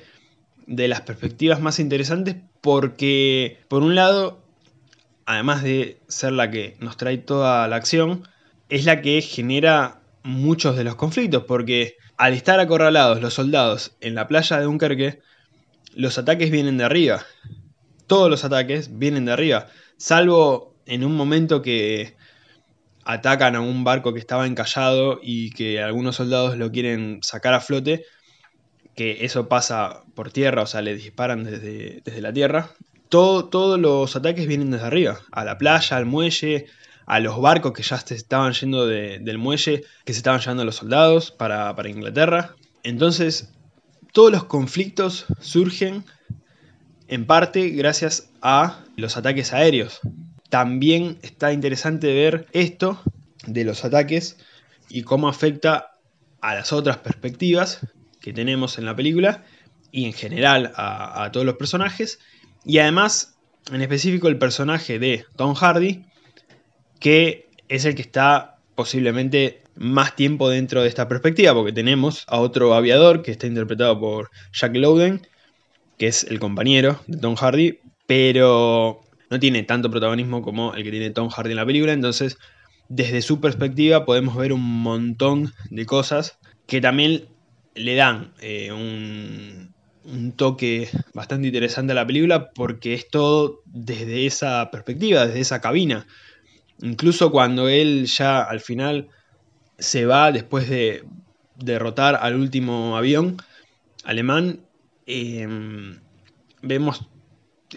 de 0.66 0.88
las 0.88 1.00
perspectivas 1.00 1.60
más 1.60 1.80
interesantes 1.80 2.36
porque, 2.60 3.58
por 3.68 3.82
un 3.82 3.94
lado, 3.94 4.42
además 5.26 5.62
de 5.62 5.98
ser 6.08 6.32
la 6.32 6.50
que 6.50 6.76
nos 6.80 6.96
trae 6.96 7.18
toda 7.18 7.66
la 7.68 7.76
acción, 7.76 8.28
es 8.68 8.84
la 8.84 9.00
que 9.00 9.22
genera 9.22 10.00
muchos 10.22 10.76
de 10.76 10.84
los 10.84 10.94
conflictos, 10.94 11.44
porque 11.44 11.96
al 12.16 12.34
estar 12.34 12.60
acorralados 12.60 13.20
los 13.22 13.34
soldados 13.34 13.96
en 14.00 14.14
la 14.14 14.28
playa 14.28 14.58
de 14.58 14.64
Dunkerque, 14.64 15.20
los 15.98 16.16
ataques 16.16 16.52
vienen 16.52 16.78
de 16.78 16.84
arriba. 16.84 17.26
Todos 18.06 18.30
los 18.30 18.44
ataques 18.44 18.98
vienen 18.98 19.24
de 19.24 19.32
arriba, 19.32 19.66
salvo 19.96 20.76
en 20.86 21.04
un 21.04 21.16
momento 21.16 21.60
que 21.60 22.14
atacan 23.04 23.56
a 23.56 23.60
un 23.60 23.82
barco 23.82 24.14
que 24.14 24.20
estaba 24.20 24.46
encallado 24.46 25.18
y 25.20 25.50
que 25.50 25.82
algunos 25.82 26.16
soldados 26.16 26.56
lo 26.56 26.70
quieren 26.70 27.18
sacar 27.22 27.52
a 27.52 27.60
flote, 27.60 28.04
que 28.94 29.24
eso 29.24 29.48
pasa 29.48 30.04
por 30.14 30.30
tierra, 30.30 30.62
o 30.62 30.66
sea, 30.66 30.82
le 30.82 30.94
disparan 30.94 31.42
desde, 31.42 32.00
desde 32.04 32.20
la 32.22 32.32
tierra. 32.32 32.70
Todo, 33.08 33.48
todos 33.48 33.78
los 33.78 34.14
ataques 34.14 34.46
vienen 34.46 34.70
desde 34.70 34.86
arriba, 34.86 35.20
a 35.32 35.44
la 35.44 35.58
playa, 35.58 35.96
al 35.96 36.06
muelle, 36.06 36.66
a 37.06 37.18
los 37.18 37.40
barcos 37.40 37.72
que 37.72 37.82
ya 37.82 37.98
se 37.98 38.14
estaban 38.14 38.52
yendo 38.52 38.86
del 38.86 39.38
muelle, 39.38 39.82
que 40.04 40.12
se 40.12 40.18
estaban 40.18 40.40
llevando 40.40 40.64
los 40.64 40.76
soldados 40.76 41.32
para, 41.32 41.74
Inglaterra. 41.88 42.54
Entonces, 42.84 43.52
todos 44.18 44.32
los 44.32 44.46
conflictos 44.46 45.26
surgen 45.38 46.02
en 47.06 47.24
parte 47.24 47.68
gracias 47.68 48.30
a 48.42 48.80
los 48.96 49.16
ataques 49.16 49.52
aéreos. 49.52 50.00
También 50.48 51.20
está 51.22 51.52
interesante 51.52 52.12
ver 52.12 52.48
esto 52.50 53.00
de 53.46 53.62
los 53.62 53.84
ataques 53.84 54.36
y 54.88 55.04
cómo 55.04 55.28
afecta 55.28 55.92
a 56.40 56.56
las 56.56 56.72
otras 56.72 56.96
perspectivas 56.96 57.78
que 58.20 58.32
tenemos 58.32 58.78
en 58.78 58.86
la 58.86 58.96
película 58.96 59.44
y 59.92 60.06
en 60.06 60.12
general 60.12 60.72
a, 60.74 61.30
todos 61.32 61.46
los 61.46 61.54
personajes. 61.54 62.18
Y 62.64 62.80
además, 62.80 63.38
en 63.70 63.82
específico, 63.82 64.26
el 64.26 64.36
personaje 64.36 64.98
de 64.98 65.26
Tom 65.36 65.54
Hardy 65.54 66.06
que 66.98 67.48
es 67.68 67.84
el 67.84 67.94
que 67.94 68.02
está 68.02 68.58
posiblemente 68.74 69.62
más 69.78 70.16
tiempo 70.16 70.48
dentro 70.48 70.82
de 70.82 70.88
esta 70.88 71.08
perspectiva, 71.08 71.54
porque 71.54 71.72
tenemos 71.72 72.24
a 72.26 72.40
otro 72.40 72.74
aviador 72.74 73.22
que 73.22 73.30
está 73.30 73.46
interpretado 73.46 73.98
por 73.98 74.30
Jack 74.52 74.76
Lowden, 74.76 75.26
que 75.96 76.08
es 76.08 76.24
el 76.24 76.40
compañero 76.40 77.00
de 77.06 77.18
Tom 77.18 77.36
Hardy, 77.36 77.78
pero 78.06 79.00
no 79.30 79.38
tiene 79.38 79.62
tanto 79.62 79.90
protagonismo 79.90 80.42
como 80.42 80.74
el 80.74 80.82
que 80.82 80.90
tiene 80.90 81.10
Tom 81.10 81.28
Hardy 81.28 81.50
en 81.50 81.56
la 81.56 81.66
película, 81.66 81.92
entonces 81.92 82.38
desde 82.88 83.22
su 83.22 83.40
perspectiva 83.40 84.04
podemos 84.04 84.36
ver 84.36 84.52
un 84.52 84.82
montón 84.82 85.52
de 85.70 85.86
cosas 85.86 86.38
que 86.66 86.80
también 86.80 87.28
le 87.74 87.94
dan 87.94 88.32
eh, 88.40 88.72
un, 88.72 89.74
un 90.04 90.32
toque 90.32 90.88
bastante 91.14 91.46
interesante 91.46 91.92
a 91.92 91.94
la 91.94 92.06
película 92.06 92.50
porque 92.50 92.94
es 92.94 93.08
todo 93.08 93.60
desde 93.66 94.26
esa 94.26 94.70
perspectiva, 94.70 95.26
desde 95.26 95.40
esa 95.40 95.60
cabina. 95.60 96.06
Incluso 96.80 97.30
cuando 97.30 97.68
él 97.68 98.06
ya 98.06 98.42
al 98.42 98.60
final 98.60 99.08
se 99.78 100.06
va 100.06 100.32
después 100.32 100.68
de 100.68 101.04
derrotar 101.56 102.18
al 102.20 102.36
último 102.36 102.96
avión 102.96 103.36
alemán, 104.04 104.60
em, 105.06 106.00
vemos 106.62 107.08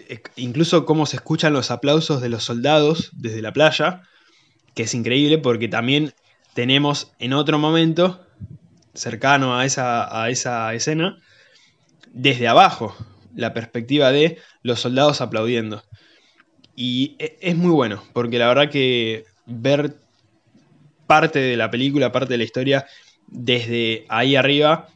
eh, 0.08 0.22
incluso 0.36 0.86
cómo 0.86 1.06
se 1.06 1.16
escuchan 1.16 1.52
los 1.52 1.70
aplausos 1.70 2.20
de 2.20 2.28
los 2.28 2.44
soldados 2.44 3.10
desde 3.12 3.42
la 3.42 3.52
playa, 3.52 4.02
que 4.74 4.84
es 4.84 4.94
increíble 4.94 5.38
porque 5.38 5.68
también 5.68 6.14
tenemos 6.54 7.12
en 7.18 7.32
otro 7.32 7.58
momento, 7.58 8.26
cercano 8.94 9.58
a 9.58 9.64
esa, 9.64 10.22
a 10.22 10.30
esa 10.30 10.72
escena, 10.74 11.18
desde 12.12 12.48
abajo, 12.48 12.94
la 13.34 13.54
perspectiva 13.54 14.12
de 14.12 14.38
los 14.62 14.80
soldados 14.80 15.20
aplaudiendo. 15.20 15.82
Y 16.74 17.16
e, 17.18 17.38
es 17.40 17.56
muy 17.56 17.70
bueno, 17.70 18.02
porque 18.12 18.38
la 18.38 18.48
verdad 18.48 18.70
que 18.70 19.24
ver 19.46 19.96
parte 21.12 21.40
de 21.40 21.58
la 21.58 21.70
película, 21.70 22.10
parte 22.10 22.32
de 22.32 22.38
la 22.38 22.44
historia, 22.44 22.86
desde 23.26 24.06
ahí 24.08 24.34
arriba, 24.34 24.88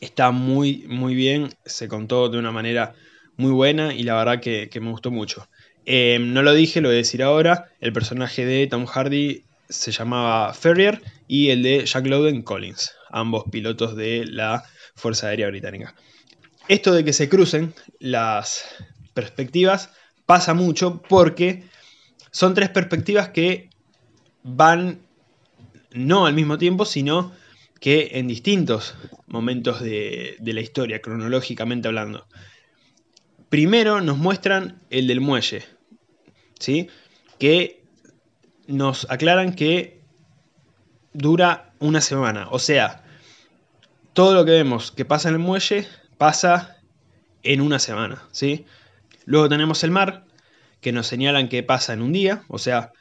está 0.00 0.30
muy, 0.30 0.84
muy 0.86 1.16
bien. 1.16 1.48
Se 1.64 1.88
contó 1.88 2.28
de 2.28 2.38
una 2.38 2.52
manera 2.52 2.94
muy 3.36 3.50
buena 3.50 3.92
y 3.92 4.04
la 4.04 4.14
verdad 4.14 4.40
que, 4.40 4.70
me 4.80 4.88
gustó 4.88 5.10
mucho. 5.10 5.48
Em, 5.84 6.32
no 6.32 6.44
lo 6.44 6.54
dije, 6.54 6.80
lo 6.80 6.90
voy 6.90 6.94
a 6.94 6.98
decir 6.98 7.24
ahora. 7.24 7.72
El 7.80 7.92
personaje 7.92 8.46
de 8.46 8.68
Tom 8.68 8.86
Hardy 8.86 9.42
se 9.68 9.90
llamaba 9.90 10.54
Ferrier 10.54 11.02
y 11.26 11.50
el 11.50 11.64
de 11.64 11.86
Jack 11.86 12.06
Lowden 12.06 12.42
Collins, 12.42 12.92
ambos 13.10 13.42
pilotos 13.50 13.96
de 13.96 14.26
la 14.26 14.62
Fuerza 14.94 15.26
Aérea 15.26 15.48
Británica. 15.48 15.96
Esto 16.68 16.94
de 16.94 17.04
que 17.04 17.12
se 17.12 17.28
crucen 17.28 17.74
las 17.98 18.64
perspectivas 19.12 19.90
pasa 20.24 20.54
mucho 20.54 21.02
porque 21.02 21.64
son 22.30 22.54
tres 22.54 22.68
perspectivas 22.68 23.30
que 23.30 23.70
van 24.42 25.00
no 25.92 26.26
al 26.26 26.34
mismo 26.34 26.58
tiempo, 26.58 26.84
sino 26.84 27.32
que 27.80 28.10
en 28.14 28.28
distintos 28.28 28.94
momentos 29.26 29.80
de, 29.80 30.36
de 30.38 30.52
la 30.52 30.60
historia, 30.60 31.00
cronológicamente 31.00 31.88
hablando. 31.88 32.26
Primero 33.48 34.00
nos 34.00 34.18
muestran 34.18 34.80
el 34.90 35.06
del 35.06 35.20
muelle, 35.20 35.64
¿sí? 36.58 36.88
que 37.38 37.82
nos 38.66 39.10
aclaran 39.10 39.54
que 39.54 40.00
dura 41.12 41.72
una 41.80 42.00
semana. 42.00 42.48
O 42.50 42.58
sea, 42.58 43.02
todo 44.12 44.34
lo 44.34 44.44
que 44.44 44.52
vemos 44.52 44.92
que 44.92 45.04
pasa 45.04 45.28
en 45.28 45.34
el 45.34 45.40
muelle 45.40 45.88
pasa 46.18 46.76
en 47.42 47.60
una 47.60 47.78
semana. 47.78 48.22
¿sí? 48.30 48.66
Luego 49.24 49.48
tenemos 49.48 49.82
el 49.84 49.90
mar, 49.90 50.24
que 50.80 50.92
nos 50.92 51.06
señalan 51.06 51.48
que 51.48 51.62
pasa 51.62 51.92
en 51.92 52.02
un 52.02 52.12
día, 52.12 52.44
o 52.48 52.58
sea, 52.58 52.92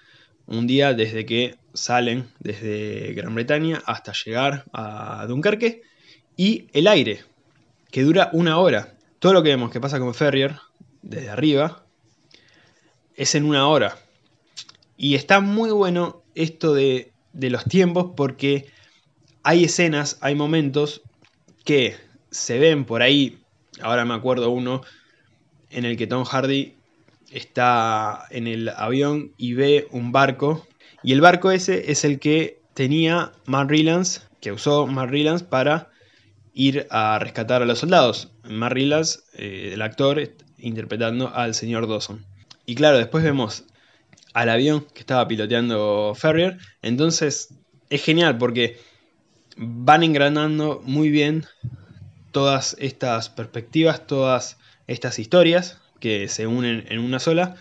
un 0.50 0.66
día 0.66 0.94
desde 0.94 1.26
que 1.26 1.58
salen 1.74 2.28
desde 2.40 3.14
Gran 3.14 3.36
Bretaña 3.36 3.82
hasta 3.86 4.14
llegar 4.14 4.66
a 4.74 5.26
Dunkerque, 5.28 5.84
y 6.36 6.68
el 6.74 6.88
aire, 6.88 7.24
que 7.92 8.02
dura 8.02 8.30
una 8.34 8.58
hora. 8.58 8.96
Todo 9.20 9.34
lo 9.34 9.44
que 9.44 9.50
vemos 9.50 9.72
que 9.72 9.80
pasa 9.80 10.00
con 10.00 10.14
Ferrier, 10.14 10.56
desde 11.02 11.30
arriba, 11.30 11.84
es 13.16 13.36
en 13.36 13.46
una 13.46 13.68
hora. 13.68 13.98
Y 14.98 15.16
está 15.16 15.40
muy 15.40 15.70
bueno 15.72 16.24
esto 16.34 16.74
de, 16.74 17.12
de 17.34 17.50
los 17.50 17.66
tiempos 17.66 18.14
porque 18.16 18.68
hay 19.44 19.66
escenas, 19.66 20.18
hay 20.22 20.34
momentos 20.36 21.02
que 21.64 21.96
se 22.32 22.58
ven 22.58 22.86
por 22.86 23.02
ahí, 23.02 23.40
ahora 23.82 24.06
me 24.06 24.14
acuerdo 24.14 24.50
uno, 24.50 24.82
en 25.70 25.86
el 25.86 25.98
que 25.98 26.08
Tom 26.08 26.24
Hardy 26.24 26.79
está 27.32 28.26
en 28.30 28.48
el 28.48 28.70
avión 28.70 29.34
y 29.38 29.54
ve 29.54 29.88
un 29.92 30.12
barco. 30.12 30.66
Y 31.04 31.14
el 31.14 31.22
barco 31.22 31.52
ese 31.52 31.92
es 31.92 32.04
el 32.04 32.20
que 32.20 32.60
tenía 32.74 33.32
Matt 33.46 33.72
que 34.42 34.52
usó 34.52 34.88
Matt 34.88 35.12
para 35.50 35.90
ir 36.54 36.88
a 36.90 37.20
rescatar 37.20 37.62
a 37.62 37.66
los 37.66 37.80
soldados. 37.80 38.32
Matt 38.44 38.78
eh, 38.78 39.72
el 39.74 39.82
actor, 39.82 40.22
interpretando 40.58 41.34
al 41.34 41.54
señor 41.54 41.88
Dawson. 41.88 42.26
Y 42.66 42.76
claro, 42.76 42.98
después 42.98 43.24
vemos 43.24 43.66
al 44.34 44.50
avión 44.50 44.86
que 44.94 45.00
estaba 45.00 45.28
piloteando 45.28 46.14
Ferrier. 46.16 46.58
Entonces 46.82 47.54
es 47.90 48.04
genial 48.04 48.38
porque 48.38 48.80
van 49.58 50.04
engranando 50.04 50.82
muy 50.86 51.10
bien 51.10 51.46
todas 52.32 52.76
estas 52.80 53.30
perspectivas, 53.30 54.06
todas 54.06 54.58
estas 54.88 55.20
historias 55.20 55.80
que 56.00 56.28
se 56.28 56.48
unen 56.48 56.86
en 56.90 57.00
una 57.00 57.20
sola. 57.20 57.56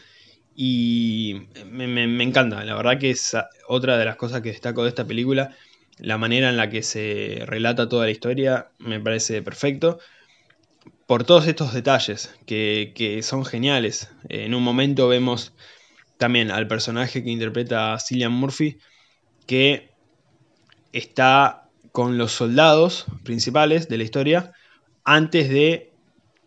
Y 0.54 1.42
me, 1.70 2.22
encanta, 2.22 2.64
la 2.64 2.74
verdad 2.74 2.98
que 2.98 3.10
es 3.10 3.36
otra 3.68 3.96
de 3.96 4.04
las 4.04 4.16
cosas 4.16 4.40
que 4.40 4.50
destaco 4.50 4.82
de 4.82 4.88
esta 4.88 5.06
película. 5.06 5.56
La 5.98 6.18
manera 6.18 6.48
en 6.48 6.56
la 6.56 6.70
que 6.70 6.82
se 6.82 7.42
relata 7.46 7.88
toda 7.88 8.06
la 8.06 8.10
historia 8.10 8.68
me 8.78 9.00
parece 9.00 9.42
perfecto. 9.42 9.98
Por 11.06 11.24
todos 11.24 11.46
estos 11.46 11.72
detalles 11.72 12.34
que, 12.46 12.92
que 12.94 13.22
son 13.22 13.44
geniales. 13.44 14.10
En 14.28 14.54
un 14.54 14.62
momento 14.62 15.08
vemos 15.08 15.52
también 16.18 16.50
al 16.50 16.66
personaje 16.66 17.22
que 17.22 17.30
interpreta 17.30 17.94
a 17.94 18.00
Cillian 18.00 18.32
Murphy, 18.32 18.78
que 19.46 19.90
está 20.92 21.68
con 21.92 22.18
los 22.18 22.32
soldados 22.32 23.06
principales 23.24 23.88
de 23.88 23.98
la 23.98 24.04
historia 24.04 24.52
antes 25.04 25.48
de 25.48 25.92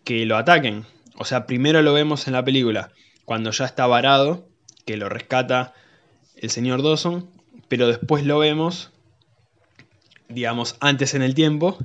que 0.03 0.25
lo 0.25 0.37
ataquen. 0.37 0.85
O 1.21 1.23
sea, 1.23 1.45
primero 1.45 1.83
lo 1.83 1.93
vemos 1.93 2.25
en 2.25 2.33
la 2.33 2.43
película, 2.43 2.89
cuando 3.25 3.51
ya 3.51 3.65
está 3.65 3.85
varado, 3.85 4.49
que 4.87 4.97
lo 4.97 5.07
rescata 5.07 5.75
el 6.35 6.49
señor 6.49 6.81
Dawson, 6.81 7.29
pero 7.67 7.87
después 7.87 8.25
lo 8.25 8.39
vemos, 8.39 8.89
digamos, 10.29 10.77
antes 10.79 11.13
en 11.13 11.21
el 11.21 11.35
tiempo, 11.35 11.77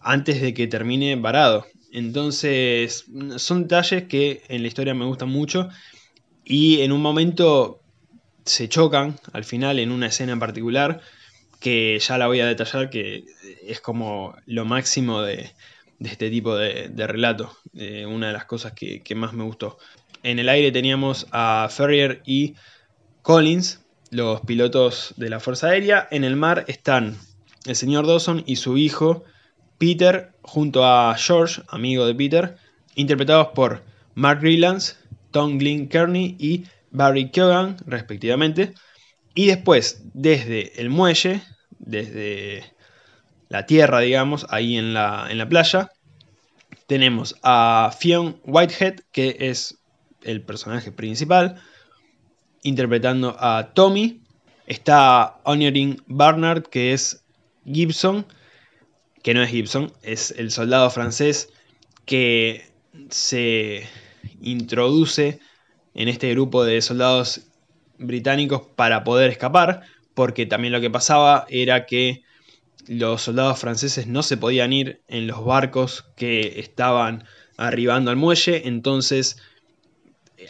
antes 0.00 0.42
de 0.42 0.52
que 0.52 0.66
termine 0.66 1.14
varado. 1.14 1.64
Entonces, 1.92 3.04
son 3.36 3.62
detalles 3.62 4.08
que 4.08 4.42
en 4.48 4.62
la 4.62 4.68
historia 4.68 4.94
me 4.94 5.04
gustan 5.04 5.28
mucho 5.28 5.68
y 6.44 6.80
en 6.80 6.90
un 6.90 7.02
momento 7.02 7.82
se 8.44 8.68
chocan 8.68 9.14
al 9.32 9.44
final 9.44 9.78
en 9.78 9.92
una 9.92 10.08
escena 10.08 10.32
en 10.32 10.40
particular 10.40 11.02
que 11.60 12.00
ya 12.00 12.18
la 12.18 12.26
voy 12.26 12.40
a 12.40 12.46
detallar 12.46 12.90
que 12.90 13.26
es 13.62 13.80
como 13.80 14.34
lo 14.44 14.64
máximo 14.64 15.22
de, 15.22 15.52
de 15.98 16.10
este 16.10 16.30
tipo 16.30 16.56
de, 16.56 17.06
relato. 17.06 17.56
Una 17.72 18.28
de 18.28 18.32
las 18.32 18.44
cosas 18.44 18.72
que, 18.72 19.14
más 19.14 19.32
me 19.32 19.44
gustó. 19.44 19.78
En 20.22 20.38
el 20.38 20.48
aire 20.48 20.72
teníamos 20.72 21.26
a 21.30 21.68
Ferrier 21.70 22.22
y 22.26 22.54
Collins, 23.22 23.80
los 24.10 24.40
pilotos 24.42 25.14
de 25.16 25.30
la 25.30 25.40
Fuerza 25.40 25.68
Aérea. 25.68 26.08
En 26.10 26.24
el 26.24 26.36
mar 26.36 26.64
están 26.68 27.16
el 27.66 27.76
señor 27.76 28.06
Dawson 28.06 28.42
y 28.46 28.56
su 28.56 28.76
hijo 28.78 29.24
Peter, 29.78 30.32
junto 30.42 30.84
a 30.84 31.14
George, 31.16 31.62
amigo 31.68 32.06
de 32.06 32.14
Peter, 32.14 32.56
interpretados 32.94 33.48
por 33.48 33.82
Mark 34.14 34.40
Rylance, 34.40 34.94
Tom 35.30 35.58
Glynn 35.58 35.88
Kearney 35.88 36.36
y 36.38 36.64
Barry 36.90 37.30
Keoghan, 37.30 37.76
respectivamente. 37.86 38.72
Y 39.34 39.46
después, 39.46 40.02
desde 40.14 40.80
el 40.80 40.88
muelle, 40.88 41.42
desde 41.78 42.64
la 43.48 43.66
tierra, 43.66 44.00
digamos, 44.00 44.46
ahí 44.50 44.76
en 44.76 44.94
la, 44.94 45.26
en 45.30 45.38
la 45.38 45.48
playa. 45.48 45.90
Tenemos 46.86 47.36
a 47.42 47.92
Fionn 47.98 48.40
Whitehead, 48.44 49.00
que 49.12 49.36
es 49.40 49.78
el 50.22 50.42
personaje 50.42 50.92
principal, 50.92 51.60
interpretando 52.62 53.36
a 53.38 53.70
Tommy. 53.74 54.22
Está 54.66 55.38
Honoring 55.44 56.02
Barnard, 56.06 56.64
que 56.64 56.92
es 56.92 57.24
Gibson, 57.64 58.26
que 59.22 59.34
no 59.34 59.42
es 59.42 59.50
Gibson, 59.50 59.92
es 60.02 60.32
el 60.32 60.50
soldado 60.50 60.90
francés 60.90 61.52
que 62.04 62.70
se 63.10 63.88
introduce 64.40 65.40
en 65.94 66.08
este 66.08 66.30
grupo 66.30 66.64
de 66.64 66.80
soldados 66.82 67.42
británicos 67.98 68.62
para 68.76 69.02
poder 69.04 69.30
escapar, 69.30 69.82
porque 70.14 70.46
también 70.46 70.72
lo 70.72 70.80
que 70.80 70.90
pasaba 70.90 71.46
era 71.48 71.86
que 71.86 72.22
los 72.86 73.22
soldados 73.22 73.58
franceses 73.58 74.06
no 74.06 74.22
se 74.22 74.36
podían 74.36 74.72
ir 74.72 75.02
en 75.08 75.26
los 75.26 75.44
barcos 75.44 76.04
que 76.16 76.60
estaban 76.60 77.24
arribando 77.56 78.10
al 78.10 78.16
muelle, 78.16 78.68
entonces 78.68 79.38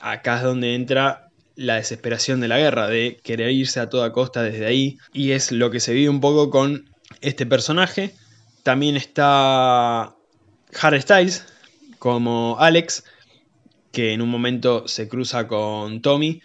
acá 0.01 0.39
es 0.39 0.43
donde 0.43 0.75
entra 0.75 1.31
la 1.55 1.77
desesperación 1.77 2.41
de 2.41 2.49
la 2.49 2.59
guerra, 2.59 2.87
de 2.87 3.19
querer 3.23 3.51
irse 3.51 3.81
a 3.81 3.89
toda 3.89 4.13
costa 4.13 4.43
desde 4.43 4.67
ahí, 4.67 4.99
y 5.13 5.33
es 5.33 5.53
lo 5.53 5.71
que 5.71 5.81
se 5.81 5.95
vive 5.95 6.11
un 6.11 6.21
poco 6.21 6.51
con 6.51 6.91
este 7.21 7.47
personaje. 7.47 8.15
También 8.63 8.97
está 8.97 10.15
Harry 10.81 11.01
Styles 11.01 11.47
como 11.99 12.57
Alex, 12.59 13.05
que 13.91 14.13
en 14.13 14.21
un 14.21 14.29
momento 14.29 14.87
se 14.87 15.09
cruza 15.09 15.49
con 15.49 16.03
Tommy, 16.03 16.43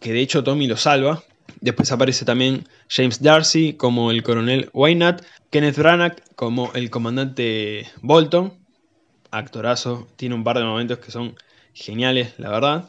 que 0.00 0.12
de 0.12 0.20
hecho 0.20 0.42
Tommy 0.42 0.66
lo 0.66 0.76
salva, 0.76 1.22
Después 1.60 1.90
aparece 1.92 2.24
también 2.24 2.68
James 2.88 3.22
Darcy 3.22 3.74
como 3.74 4.10
el 4.10 4.22
coronel 4.22 4.70
Wynat, 4.72 5.22
Kenneth 5.50 5.76
Branagh 5.76 6.22
como 6.36 6.72
el 6.74 6.90
comandante 6.90 7.86
Bolton, 8.02 8.54
actorazo, 9.30 10.08
tiene 10.16 10.34
un 10.34 10.44
par 10.44 10.58
de 10.58 10.64
momentos 10.64 10.98
que 10.98 11.10
son 11.10 11.36
geniales, 11.74 12.34
la 12.38 12.50
verdad. 12.50 12.88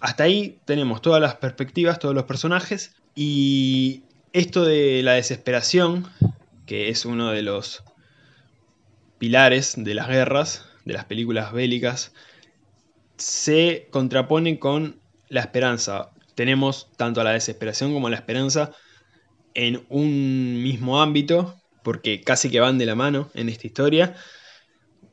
Hasta 0.00 0.24
ahí 0.24 0.58
tenemos 0.64 1.02
todas 1.02 1.20
las 1.20 1.36
perspectivas, 1.36 1.98
todos 1.98 2.14
los 2.14 2.24
personajes 2.24 2.94
y 3.14 4.02
esto 4.32 4.64
de 4.64 5.02
la 5.02 5.12
desesperación, 5.12 6.06
que 6.66 6.88
es 6.88 7.04
uno 7.04 7.30
de 7.30 7.42
los 7.42 7.82
pilares 9.18 9.74
de 9.76 9.94
las 9.94 10.08
guerras, 10.08 10.64
de 10.84 10.94
las 10.94 11.04
películas 11.04 11.52
bélicas, 11.52 12.12
se 13.16 13.88
contrapone 13.90 14.58
con 14.58 15.00
la 15.28 15.40
esperanza 15.40 16.10
tenemos 16.38 16.86
tanto 16.96 17.24
la 17.24 17.32
desesperación 17.32 17.92
como 17.92 18.08
la 18.08 18.14
esperanza 18.14 18.70
en 19.54 19.84
un 19.88 20.62
mismo 20.62 21.02
ámbito, 21.02 21.60
porque 21.82 22.20
casi 22.20 22.48
que 22.48 22.60
van 22.60 22.78
de 22.78 22.86
la 22.86 22.94
mano 22.94 23.28
en 23.34 23.48
esta 23.48 23.66
historia. 23.66 24.14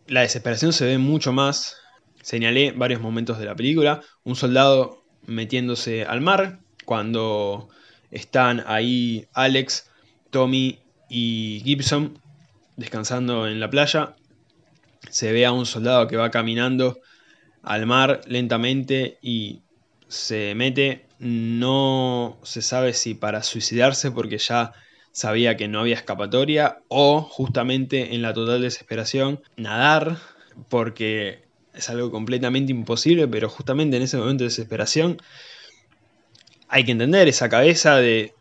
La 0.05 0.21
desesperación 0.21 0.71
se 0.71 0.85
ve 0.85 0.99
mucho 0.99 1.33
más. 1.33 1.77
Señalé 2.21 2.73
varios 2.73 3.01
momentos 3.01 3.39
de 3.39 3.45
la 3.45 3.55
película. 3.55 4.03
Un 4.23 4.35
soldado 4.35 5.03
metiéndose 5.25 6.03
al 6.03 6.21
mar 6.21 6.59
cuando 6.85 7.69
están 8.11 8.63
ahí 8.67 9.25
Alex, 9.33 9.89
Tommy 10.29 10.77
y 11.09 11.63
Gibson 11.65 12.19
descansando 12.75 13.47
en 13.47 13.59
la 13.59 13.71
playa. 13.71 14.15
Se 15.09 15.31
ve 15.31 15.47
a 15.47 15.51
un 15.51 15.65
soldado 15.65 16.07
que 16.07 16.17
va 16.17 16.29
caminando 16.29 16.99
al 17.63 17.87
mar 17.87 18.21
lentamente 18.27 19.17
y 19.23 19.61
se 20.07 20.53
mete 20.53 21.04
no 21.19 22.37
se 22.43 22.61
sabe 22.61 22.93
si 22.93 23.13
para 23.13 23.43
suicidarse 23.43 24.11
porque 24.11 24.37
ya 24.37 24.73
sabía 25.11 25.55
que 25.55 25.67
no 25.67 25.79
había 25.79 25.95
escapatoria 25.95 26.79
o 26.89 27.21
justamente 27.21 28.15
en 28.15 28.21
la 28.21 28.33
total 28.33 28.61
desesperación 28.61 29.41
nadar 29.55 30.17
porque 30.69 31.45
es 31.73 31.89
algo 31.89 32.11
completamente 32.11 32.71
imposible, 32.71 33.27
pero 33.27 33.49
justamente 33.49 33.97
en 33.97 34.03
ese 34.03 34.17
momento 34.17 34.43
de 34.43 34.49
desesperación 34.49 35.17
hay 36.67 36.83
que 36.83 36.91
entender 36.91 37.27
esa 37.27 37.49
cabeza 37.49 37.97
de 37.97 38.33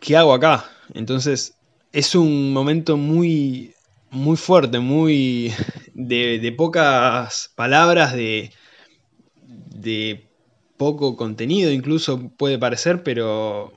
¿qué 0.00 0.16
hago 0.16 0.32
acá? 0.32 0.70
Entonces 0.94 1.54
es 1.92 2.14
un 2.14 2.52
momento 2.52 2.96
muy, 2.96 3.74
muy 4.10 4.36
fuerte, 4.36 4.78
muy 4.78 5.52
de, 5.94 6.54
pocas 6.56 7.52
palabras, 7.54 8.14
de, 8.14 8.52
de 9.44 10.26
poco 10.76 11.16
contenido 11.16 11.70
incluso 11.70 12.28
puede 12.36 12.58
parecer, 12.58 13.02
pero 13.02 13.72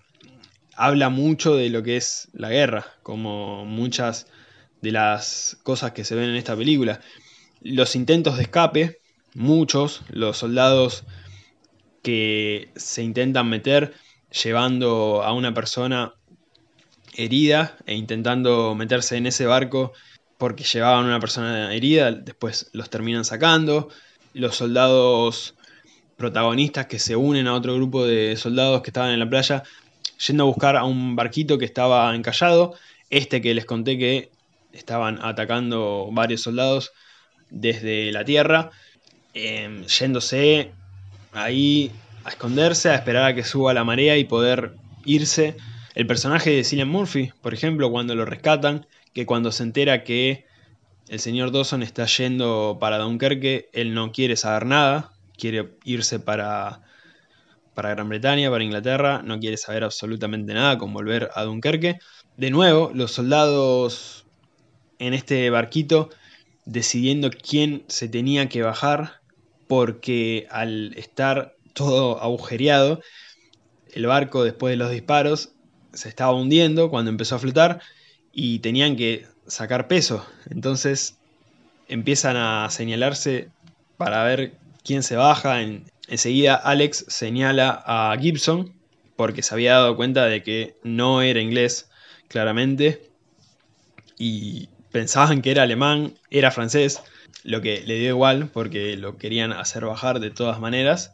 habla 0.75 1.09
mucho 1.09 1.55
de 1.55 1.69
lo 1.69 1.83
que 1.83 1.97
es 1.97 2.29
la 2.33 2.49
guerra, 2.49 2.85
como 3.03 3.65
muchas 3.65 4.27
de 4.81 4.91
las 4.91 5.57
cosas 5.63 5.91
que 5.91 6.03
se 6.03 6.15
ven 6.15 6.29
en 6.29 6.35
esta 6.35 6.55
película. 6.55 7.01
Los 7.61 7.95
intentos 7.95 8.37
de 8.37 8.43
escape, 8.43 8.99
muchos, 9.33 10.01
los 10.09 10.37
soldados 10.37 11.03
que 12.01 12.69
se 12.75 13.03
intentan 13.03 13.49
meter 13.49 13.93
llevando 14.43 15.21
a 15.23 15.33
una 15.33 15.53
persona 15.53 16.13
herida 17.15 17.77
e 17.85 17.95
intentando 17.95 18.73
meterse 18.75 19.17
en 19.17 19.27
ese 19.27 19.45
barco 19.45 19.91
porque 20.37 20.63
llevaban 20.63 21.05
a 21.05 21.09
una 21.09 21.19
persona 21.19 21.73
herida, 21.73 22.11
después 22.13 22.69
los 22.71 22.89
terminan 22.89 23.25
sacando. 23.25 23.89
Los 24.33 24.55
soldados 24.55 25.55
protagonistas 26.19 26.85
que 26.87 26.99
se 26.99 27.15
unen 27.15 27.47
a 27.47 27.53
otro 27.55 27.73
grupo 27.73 28.05
de 28.05 28.35
soldados 28.35 28.81
que 28.81 28.89
estaban 28.89 29.11
en 29.11 29.19
la 29.19 29.29
playa 29.29 29.63
yendo 30.27 30.43
a 30.43 30.47
buscar 30.47 30.75
a 30.75 30.83
un 30.83 31.15
barquito 31.15 31.57
que 31.57 31.65
estaba 31.65 32.13
encallado. 32.13 32.75
Este 33.09 33.41
que 33.41 33.53
les 33.55 33.65
conté 33.65 33.97
que 33.97 34.29
estaban 34.73 35.17
atacando 35.23 36.09
varios 36.11 36.41
soldados 36.41 36.91
desde 37.49 38.11
la 38.11 38.25
tierra, 38.25 38.69
em, 39.33 39.85
yéndose 39.85 40.71
ahí 41.31 41.91
a 42.25 42.29
esconderse, 42.29 42.89
a 42.89 42.95
esperar 42.95 43.23
a 43.23 43.33
que 43.33 43.43
suba 43.43 43.73
la 43.73 43.85
marea 43.85 44.17
y 44.17 44.25
poder 44.25 44.73
irse. 45.05 45.55
El 45.95 46.05
personaje 46.05 46.51
de 46.51 46.63
Cillian 46.65 46.89
Murphy, 46.89 47.31
por 47.41 47.53
ejemplo, 47.53 47.89
cuando 47.89 48.13
lo 48.13 48.25
rescatan, 48.25 48.85
que 49.13 49.25
cuando 49.25 49.51
se 49.51 49.63
entera 49.63 50.03
que 50.03 50.45
el 51.07 51.19
señor 51.19 51.51
Dawson 51.51 51.81
está 51.81 52.05
yendo 52.05 52.77
para 52.79 52.97
Dunkerque, 52.97 53.69
él 53.73 53.93
no 53.93 54.11
quiere 54.11 54.35
saber 54.35 54.65
nada, 54.65 55.11
quiere 55.39 55.77
irse 55.83 56.19
para, 56.19 56.81
para 57.73 57.89
Gran 57.91 58.09
Bretaña, 58.09 58.51
para 58.51 58.63
Inglaterra, 58.63 59.21
no 59.23 59.39
quiere 59.39 59.57
saber 59.57 59.83
absolutamente 59.83 60.53
nada 60.53 60.77
con 60.77 60.93
volver 60.93 61.29
a 61.33 61.43
Dunkerque. 61.43 61.99
De 62.37 62.51
nuevo, 62.51 62.91
los 62.93 63.11
soldados 63.11 64.25
en 64.99 65.13
este 65.13 65.49
barquito 65.49 66.09
decidiendo 66.65 67.31
quién 67.31 67.83
se 67.87 68.07
tenía 68.07 68.47
que 68.49 68.61
bajar, 68.61 69.21
porque 69.67 70.47
al 70.51 70.93
estar 70.95 71.55
todo 71.73 72.21
agujereado, 72.21 73.01
el 73.93 74.05
barco 74.05 74.43
después 74.43 74.71
de 74.71 74.77
los 74.77 74.91
disparos 74.91 75.53
se 75.93 76.09
estaba 76.09 76.33
hundiendo 76.33 76.89
cuando 76.89 77.09
empezó 77.09 77.35
a 77.35 77.39
flotar 77.39 77.81
y 78.31 78.59
tenían 78.59 78.95
que 78.95 79.25
sacar 79.47 79.87
peso. 79.87 80.25
Entonces 80.49 81.17
empiezan 81.87 82.37
a 82.37 82.69
señalarse 82.69 83.49
para 83.97 84.23
ver 84.23 84.53
quién 84.83 85.03
se 85.03 85.15
baja. 85.15 85.61
En, 85.61 85.85
enseguida 86.07 86.55
Alex 86.55 87.05
señala 87.07 87.83
a 87.85 88.15
Gibson 88.19 88.73
porque 89.15 89.43
se 89.43 89.53
había 89.53 89.73
dado 89.73 89.95
cuenta 89.95 90.25
de 90.25 90.43
que 90.43 90.75
no 90.83 91.21
era 91.21 91.41
inglés 91.41 91.89
claramente 92.27 93.09
y 94.17 94.69
pensaban 94.91 95.41
que 95.41 95.51
era 95.51 95.63
alemán, 95.63 96.13
era 96.29 96.51
francés, 96.51 97.01
lo 97.43 97.61
que 97.61 97.81
le 97.85 97.99
dio 97.99 98.09
igual 98.09 98.49
porque 98.53 98.95
lo 98.97 99.17
querían 99.17 99.51
hacer 99.51 99.85
bajar 99.85 100.19
de 100.19 100.31
todas 100.31 100.59
maneras. 100.59 101.11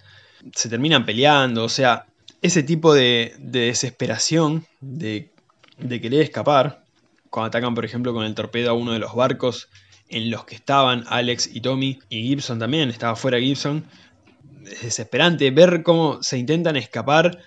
Se 0.53 0.69
terminan 0.69 1.05
peleando, 1.05 1.63
o 1.63 1.69
sea, 1.69 2.05
ese 2.41 2.63
tipo 2.63 2.93
de, 2.93 3.33
desesperación, 3.39 4.65
de, 4.81 5.31
de 5.77 6.01
querer 6.01 6.21
escapar, 6.21 6.83
cuando 7.29 7.47
atacan, 7.47 7.75
por 7.75 7.85
ejemplo, 7.85 8.13
con 8.13 8.23
el 8.23 8.35
torpedo 8.35 8.69
a 8.69 8.73
uno 8.73 8.93
de 8.93 8.99
los 8.99 9.15
barcos 9.15 9.67
en 10.09 10.29
los 10.29 10.45
que 10.45 10.55
estaban 10.55 11.03
Alex 11.07 11.49
y 11.53 11.61
Tommy, 11.61 11.99
y 12.09 12.27
Gibson 12.27 12.59
también, 12.59 12.89
estaba 12.89 13.15
fuera 13.15 13.39
Gibson. 13.39 13.85
Es 14.65 14.81
desesperante 14.81 15.49
ver 15.51 15.83
cómo 15.83 16.21
se 16.23 16.37
intentan 16.37 16.75
escapar 16.75 17.39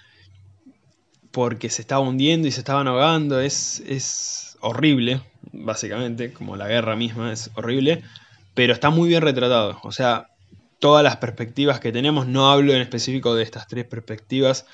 porque 1.30 1.70
se 1.70 1.82
estaba 1.82 2.00
hundiendo 2.00 2.48
y 2.48 2.52
se 2.52 2.60
estaban 2.60 2.88
ahogando. 2.88 3.40
Es, 3.40 3.80
es 3.86 4.56
horrible, 4.60 5.20
básicamente, 5.52 6.32
como 6.32 6.56
la 6.56 6.68
guerra 6.68 6.96
misma 6.96 7.32
es 7.32 7.50
horrible, 7.54 8.02
pero 8.54 8.72
está 8.72 8.90
muy 8.90 9.08
bien 9.08 9.22
retratado. 9.22 9.78
O 9.82 9.92
sea, 9.92 10.28
todas 10.78 11.04
las 11.04 11.16
perspectivas 11.16 11.80
que 11.80 11.92
tenemos, 11.92 12.26
no 12.26 12.50
hablo 12.50 12.72
en 12.72 12.82
específico 12.82 13.34
de 13.34 13.42
estas 13.42 13.66
tres 13.66 13.84
perspectivas 13.84 14.66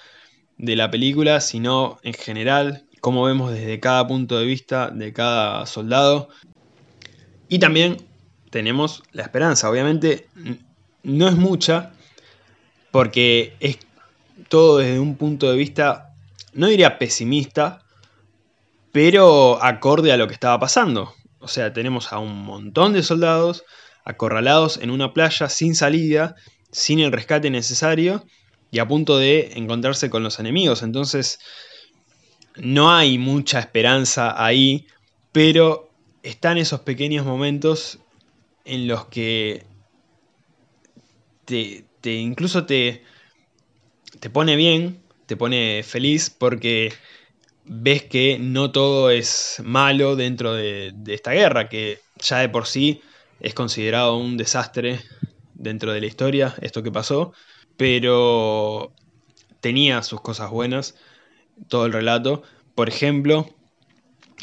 de 0.59 0.77
la 0.77 0.91
película, 0.91 1.41
sino 1.41 1.99
en 2.03 2.15
general 2.15 2.87
cómo 3.01 3.25
vemos 3.25 3.53
desde 3.53 3.81
cada 3.81 4.07
punto 4.07 4.39
de 4.39 4.47
vista 4.47 4.91
de 4.91 5.13
cada 5.13 5.67
soldado. 5.67 6.29
Y 7.49 7.59
también 7.59 7.97
tenemos 8.51 9.03
la 9.13 9.23
esperanza, 9.23 9.69
obviamente 9.69 10.29
no 11.03 11.29
es 11.29 11.37
mucha, 11.37 11.93
porque 12.91 13.57
es 13.61 13.79
todo 14.49 14.79
desde 14.79 15.01
un 15.01 15.17
punto 15.17 15.51
de 15.51 15.57
vista, 15.57 16.15
no 16.53 16.69
diría 16.69 16.99
pesimista, 16.99 17.83
pero 18.93 19.63
acorde 19.63 20.13
a 20.13 20.17
lo 20.17 20.29
que 20.29 20.35
estaba 20.35 20.59
pasando. 20.61 21.13
O 21.41 21.49
sea, 21.49 21.73
tenemos 21.73 22.13
a 22.13 22.19
un 22.19 22.45
montón 22.45 22.93
de 22.93 23.03
soldados 23.03 23.65
acorralados 24.05 24.79
en 24.79 24.91
una 24.91 25.13
playa 25.13 25.49
sin 25.49 25.75
salida, 25.75 26.37
sin 26.71 27.01
el 27.01 27.13
rescate 27.13 27.51
necesario 27.51 28.25
y 28.71 28.79
a 28.79 28.89
punto 28.89 29.19
de 29.19 29.53
encontrarse 29.57 30.11
con 30.11 30.23
los 30.23 30.39
enemigos. 30.39 30.83
Entonces, 30.83 31.39
no 32.57 32.95
hay 32.95 33.19
mucha 33.19 33.59
esperanza 33.59 34.43
ahí, 34.43 34.87
pero 35.33 35.91
están 36.25 36.57
esos 36.57 36.81
pequeños 36.81 37.25
momentos 37.25 37.99
en 38.65 38.89
los 38.89 39.07
que 39.07 39.63
te, 41.45 41.85
incluso 42.05 42.65
te, 42.65 43.03
te 44.21 44.31
pone 44.31 44.57
bien, 44.57 45.03
te 45.27 45.37
pone 45.37 45.83
feliz 45.85 46.31
porque 46.31 46.93
ves 47.67 48.05
que 48.05 48.39
no 48.41 48.73
todo 48.73 49.11
es 49.11 49.61
malo 49.63 50.17
dentro 50.17 50.55
de, 50.55 50.93
de, 50.97 51.15
esta 51.15 51.33
guerra, 51.33 51.69
que 51.69 52.01
ya 52.19 52.39
de 52.39 52.49
por 52.49 52.67
sí 52.67 53.03
es 53.41 53.53
considerado 53.53 54.17
un 54.17 54.39
desastre 54.39 55.01
dentro 55.53 55.93
de 55.93 56.01
la 56.01 56.07
historia, 56.07 56.55
esto 56.63 56.83
que 56.83 56.91
pasó, 56.91 57.35
pero 57.77 58.95
tenía 59.61 60.03
sus 60.03 60.23
cosas 60.23 60.51
buenas 60.51 60.95
todo 61.69 61.85
el 61.85 61.93
relato. 61.93 62.43
Por 62.75 62.89
ejemplo, 62.89 63.55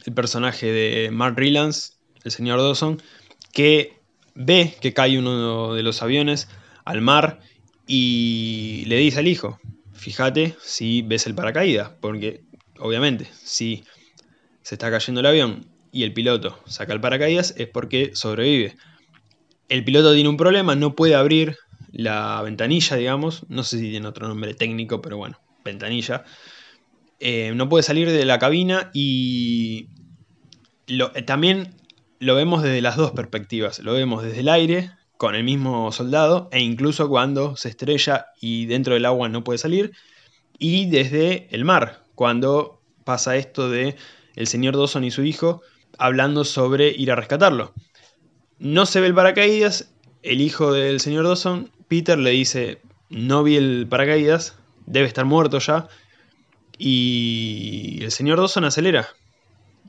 el 0.05 0.13
personaje 0.13 0.71
de 0.71 1.11
Mark 1.11 1.35
Rylance, 1.37 1.93
el 2.23 2.31
señor 2.31 2.59
Dawson, 2.59 3.01
que 3.51 3.99
ve 4.35 4.75
que 4.81 4.93
cae 4.93 5.19
uno 5.19 5.73
de 5.73 5.83
los 5.83 6.01
aviones 6.01 6.47
al 6.85 7.01
mar 7.01 7.39
y 7.87 8.83
le 8.87 8.97
dice 8.97 9.19
al 9.19 9.27
hijo, 9.27 9.59
fíjate 9.93 10.55
si 10.61 11.01
ves 11.01 11.27
el 11.27 11.35
paracaídas, 11.35 11.91
porque 11.99 12.43
obviamente 12.79 13.29
si 13.43 13.83
se 14.61 14.75
está 14.75 14.89
cayendo 14.89 15.21
el 15.21 15.27
avión 15.27 15.67
y 15.91 16.03
el 16.03 16.13
piloto 16.13 16.59
saca 16.65 16.93
el 16.93 17.01
paracaídas 17.01 17.53
es 17.57 17.67
porque 17.67 18.11
sobrevive. 18.13 18.75
El 19.69 19.83
piloto 19.83 20.13
tiene 20.13 20.29
un 20.29 20.37
problema, 20.37 20.75
no 20.75 20.95
puede 20.95 21.15
abrir 21.15 21.57
la 21.91 22.41
ventanilla, 22.41 22.95
digamos, 22.95 23.45
no 23.49 23.63
sé 23.63 23.79
si 23.79 23.89
tiene 23.89 24.07
otro 24.07 24.27
nombre 24.27 24.53
técnico, 24.53 25.01
pero 25.01 25.17
bueno, 25.17 25.39
ventanilla. 25.63 26.23
Eh, 27.23 27.53
no 27.53 27.69
puede 27.69 27.83
salir 27.83 28.09
de 28.09 28.25
la 28.25 28.39
cabina 28.39 28.89
y 28.95 29.89
eh, 30.87 31.21
también 31.21 31.75
lo 32.17 32.33
vemos 32.33 32.63
desde 32.63 32.81
las 32.81 32.97
dos 32.97 33.11
perspectivas. 33.11 33.77
Lo 33.77 33.93
vemos 33.93 34.23
desde 34.23 34.39
el 34.39 34.49
aire 34.49 34.89
con 35.17 35.35
el 35.35 35.43
mismo 35.43 35.91
soldado 35.91 36.49
e 36.51 36.61
incluso 36.61 37.07
cuando 37.09 37.55
se 37.57 37.69
estrella 37.69 38.25
y 38.41 38.65
dentro 38.65 38.95
del 38.95 39.05
agua 39.05 39.29
no 39.29 39.43
puede 39.43 39.59
salir. 39.59 39.91
Y 40.57 40.89
desde 40.89 41.47
el 41.51 41.63
mar, 41.63 42.03
cuando 42.15 42.81
pasa 43.03 43.35
esto 43.35 43.69
de 43.69 43.95
el 44.35 44.47
señor 44.47 44.75
Dawson 44.75 45.03
y 45.03 45.11
su 45.11 45.23
hijo 45.23 45.61
hablando 45.99 46.43
sobre 46.43 46.89
ir 46.89 47.11
a 47.11 47.15
rescatarlo. 47.15 47.71
No 48.57 48.87
se 48.87 48.99
ve 48.99 49.05
el 49.05 49.13
paracaídas, 49.13 49.93
el 50.23 50.41
hijo 50.41 50.73
del 50.73 50.99
señor 50.99 51.25
Dawson, 51.25 51.69
Peter, 51.87 52.17
le 52.17 52.31
dice, 52.31 52.81
no 53.09 53.43
vi 53.43 53.57
el 53.57 53.85
paracaídas, 53.87 54.55
debe 54.87 55.05
estar 55.05 55.25
muerto 55.25 55.59
ya, 55.59 55.87
y 56.83 58.03
el 58.03 58.11
señor 58.11 58.39
Dawson 58.39 58.65
acelera. 58.65 59.07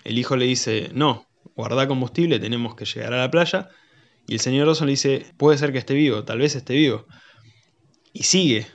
El 0.04 0.18
hijo 0.18 0.36
le 0.36 0.44
dice, 0.44 0.90
no, 0.92 1.26
guarda 1.56 1.88
combustible, 1.88 2.38
tenemos 2.38 2.74
que 2.74 2.84
llegar 2.84 3.14
a 3.14 3.20
la 3.20 3.30
playa. 3.30 3.70
Y 4.28 4.34
el 4.34 4.40
señor 4.40 4.66
Dawson 4.66 4.88
le 4.88 4.92
dice, 4.92 5.24
puede 5.38 5.56
ser 5.56 5.72
que 5.72 5.78
esté 5.78 5.94
vivo, 5.94 6.24
tal 6.24 6.38
vez 6.38 6.54
esté 6.54 6.74
vivo. 6.74 7.06
Y 8.12 8.24
sigue. 8.24 8.66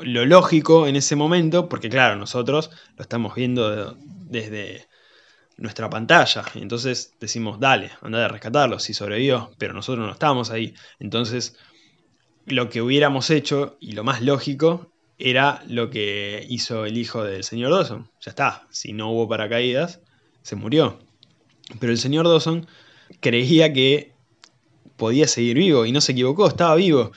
Lo 0.00 0.24
lógico 0.24 0.86
en 0.86 0.96
ese 0.96 1.16
momento, 1.16 1.68
porque 1.68 1.90
claro, 1.90 2.16
nosotros 2.16 2.70
lo 2.96 3.02
estamos 3.02 3.34
viendo 3.34 3.94
desde 3.94 4.88
nuestra 5.58 5.90
pantalla. 5.90 6.46
Entonces 6.54 7.12
decimos, 7.20 7.60
dale, 7.60 7.90
anda 8.00 8.24
a 8.24 8.28
rescatarlo, 8.28 8.78
si 8.78 8.94
sobrevivió, 8.94 9.50
pero 9.58 9.74
nosotros 9.74 10.06
no 10.06 10.12
estamos 10.14 10.50
ahí. 10.50 10.72
Entonces, 10.98 11.58
lo 12.46 12.70
que 12.70 12.80
hubiéramos 12.80 13.28
hecho, 13.28 13.76
y 13.80 13.92
lo 13.92 14.02
más 14.02 14.22
lógico, 14.22 14.93
era 15.24 15.64
lo 15.66 15.88
que 15.88 16.44
hizo 16.50 16.84
el 16.84 16.98
hijo 16.98 17.24
del 17.24 17.44
señor 17.44 17.72
Dawson. 17.72 18.10
Ya 18.20 18.28
está, 18.30 18.66
si 18.68 18.92
no 18.92 19.10
hubo 19.10 19.26
paracaídas, 19.26 20.00
se 20.42 20.54
murió. 20.54 20.98
Pero 21.80 21.92
el 21.92 21.98
señor 21.98 22.28
Dawson 22.28 22.66
creía 23.20 23.72
que 23.72 24.12
podía 24.98 25.26
seguir 25.26 25.56
vivo 25.56 25.86
y 25.86 25.92
no 25.92 26.02
se 26.02 26.12
equivocó, 26.12 26.46
estaba 26.46 26.74
vivo. 26.74 27.10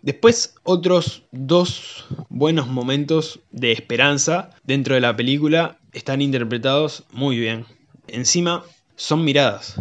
Después 0.00 0.54
otros 0.62 1.24
dos 1.30 2.06
buenos 2.30 2.68
momentos 2.68 3.40
de 3.50 3.72
esperanza 3.72 4.48
dentro 4.64 4.94
de 4.94 5.02
la 5.02 5.14
película 5.14 5.78
están 5.92 6.22
interpretados 6.22 7.04
muy 7.12 7.38
bien. 7.38 7.66
Encima 8.08 8.64
son 8.94 9.24
miradas. 9.24 9.78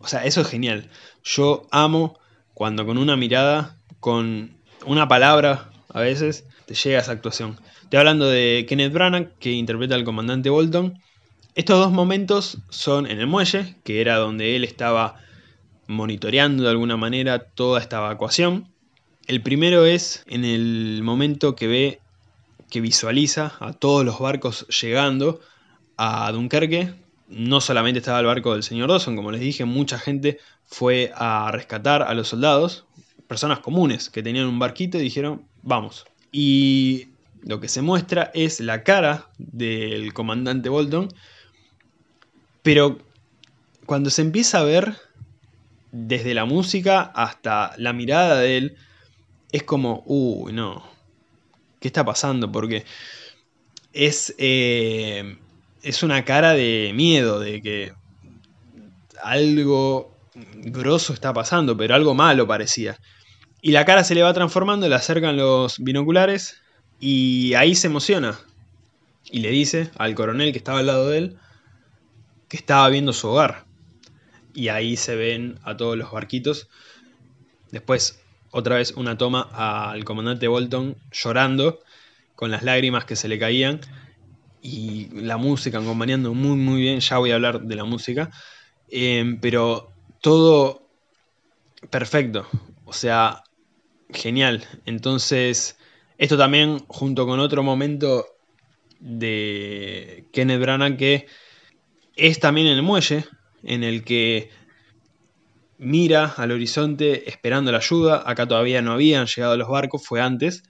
O 0.00 0.08
sea, 0.08 0.26
eso 0.26 0.42
es 0.42 0.48
genial. 0.48 0.90
Yo 1.24 1.68
amo 1.70 2.18
cuando 2.52 2.84
con 2.84 2.98
una 2.98 3.16
mirada, 3.16 3.78
con 3.98 4.58
una 4.84 5.08
palabra 5.08 5.70
a 5.88 6.00
veces, 6.00 6.44
te 6.66 6.74
llega 6.74 7.00
esa 7.00 7.12
actuación. 7.12 7.56
Estoy 7.82 8.00
hablando 8.00 8.28
de 8.28 8.66
Kenneth 8.68 8.92
Branagh, 8.92 9.32
que 9.38 9.52
interpreta 9.52 9.94
al 9.94 10.04
comandante 10.04 10.50
Bolton. 10.50 11.00
Estos 11.54 11.78
dos 11.78 11.92
momentos 11.92 12.58
son 12.68 13.06
en 13.06 13.20
el 13.20 13.26
muelle, 13.26 13.76
que 13.84 14.00
era 14.00 14.16
donde 14.16 14.56
él 14.56 14.64
estaba 14.64 15.16
monitoreando 15.86 16.64
de 16.64 16.70
alguna 16.70 16.96
manera 16.96 17.38
toda 17.38 17.80
esta 17.80 17.98
evacuación. 17.98 18.68
El 19.26 19.42
primero 19.42 19.86
es 19.86 20.24
en 20.26 20.44
el 20.44 21.00
momento 21.02 21.54
que 21.56 21.68
ve, 21.68 22.00
que 22.68 22.80
visualiza 22.80 23.54
a 23.60 23.72
todos 23.72 24.04
los 24.04 24.18
barcos 24.18 24.66
llegando 24.68 25.40
a 25.96 26.30
Dunkerque. 26.32 26.94
No 27.28 27.60
solamente 27.60 28.00
estaba 28.00 28.20
el 28.20 28.26
barco 28.26 28.52
del 28.52 28.62
señor 28.64 28.88
Dawson, 28.88 29.16
como 29.16 29.30
les 29.30 29.40
dije, 29.40 29.64
mucha 29.64 29.98
gente 29.98 30.38
fue 30.64 31.12
a 31.14 31.50
rescatar 31.52 32.02
a 32.02 32.14
los 32.14 32.28
soldados, 32.28 32.84
personas 33.28 33.60
comunes 33.60 34.10
que 34.10 34.22
tenían 34.22 34.46
un 34.46 34.58
barquito 34.58 34.98
y 34.98 35.02
dijeron, 35.02 35.44
vamos. 35.62 36.06
Y 36.38 37.08
lo 37.44 37.60
que 37.60 37.68
se 37.68 37.80
muestra 37.80 38.30
es 38.34 38.60
la 38.60 38.84
cara 38.84 39.30
del 39.38 40.12
comandante 40.12 40.68
Bolton, 40.68 41.08
pero 42.60 42.98
cuando 43.86 44.10
se 44.10 44.20
empieza 44.20 44.60
a 44.60 44.64
ver 44.64 44.98
desde 45.92 46.34
la 46.34 46.44
música 46.44 47.00
hasta 47.00 47.72
la 47.78 47.94
mirada 47.94 48.38
de 48.38 48.58
él, 48.58 48.76
es 49.50 49.62
como, 49.62 50.02
uy, 50.04 50.52
no, 50.52 50.86
¿qué 51.80 51.88
está 51.88 52.04
pasando? 52.04 52.52
Porque 52.52 52.84
es, 53.94 54.34
eh, 54.36 55.38
es 55.82 56.02
una 56.02 56.22
cara 56.26 56.52
de 56.52 56.92
miedo, 56.94 57.40
de 57.40 57.62
que 57.62 57.94
algo 59.22 60.14
grosso 60.56 61.14
está 61.14 61.32
pasando, 61.32 61.78
pero 61.78 61.94
algo 61.94 62.12
malo 62.12 62.46
parecía. 62.46 62.98
Y 63.66 63.72
la 63.72 63.84
cara 63.84 64.04
se 64.04 64.14
le 64.14 64.22
va 64.22 64.32
transformando, 64.32 64.88
le 64.88 64.94
acercan 64.94 65.36
los 65.36 65.80
binoculares 65.80 66.62
y 67.00 67.54
ahí 67.54 67.74
se 67.74 67.88
emociona. 67.88 68.38
Y 69.28 69.40
le 69.40 69.50
dice 69.50 69.90
al 69.98 70.14
coronel 70.14 70.52
que 70.52 70.58
estaba 70.58 70.78
al 70.78 70.86
lado 70.86 71.08
de 71.08 71.18
él 71.18 71.36
que 72.46 72.58
estaba 72.58 72.88
viendo 72.90 73.12
su 73.12 73.26
hogar. 73.26 73.64
Y 74.54 74.68
ahí 74.68 74.96
se 74.96 75.16
ven 75.16 75.58
a 75.64 75.76
todos 75.76 75.96
los 75.96 76.12
barquitos. 76.12 76.68
Después 77.72 78.22
otra 78.52 78.76
vez 78.76 78.92
una 78.92 79.18
toma 79.18 79.48
al 79.52 80.04
comandante 80.04 80.46
Bolton 80.46 80.96
llorando 81.10 81.80
con 82.36 82.52
las 82.52 82.62
lágrimas 82.62 83.04
que 83.04 83.16
se 83.16 83.26
le 83.26 83.36
caían 83.36 83.80
y 84.62 85.08
la 85.10 85.38
música 85.38 85.78
acompañando 85.78 86.34
muy 86.34 86.56
muy 86.56 86.82
bien, 86.82 87.00
ya 87.00 87.18
voy 87.18 87.32
a 87.32 87.34
hablar 87.34 87.62
de 87.62 87.74
la 87.74 87.82
música, 87.82 88.30
em, 88.88 89.40
pero 89.40 89.90
todo 90.20 90.88
perfecto, 91.90 92.46
o 92.84 92.92
sea, 92.92 93.42
genial. 94.10 94.64
Entonces, 94.84 95.76
esto 96.18 96.36
también 96.36 96.80
junto 96.88 97.26
con 97.26 97.40
otro 97.40 97.62
momento 97.62 98.26
de 99.00 100.24
Kenneth 100.32 100.60
Branagh 100.60 100.96
que 100.96 101.26
es 102.16 102.40
también 102.40 102.66
en 102.66 102.74
el 102.74 102.82
muelle, 102.82 103.26
en 103.62 103.84
el 103.84 104.02
que 104.04 104.50
mira 105.78 106.32
al 106.36 106.52
horizonte 106.52 107.28
esperando 107.28 107.70
la 107.70 107.78
ayuda. 107.78 108.22
Acá 108.24 108.46
todavía 108.46 108.82
no 108.82 108.92
habían 108.92 109.26
llegado 109.26 109.56
los 109.56 109.68
barcos, 109.68 110.04
fue 110.04 110.20
antes. 110.20 110.62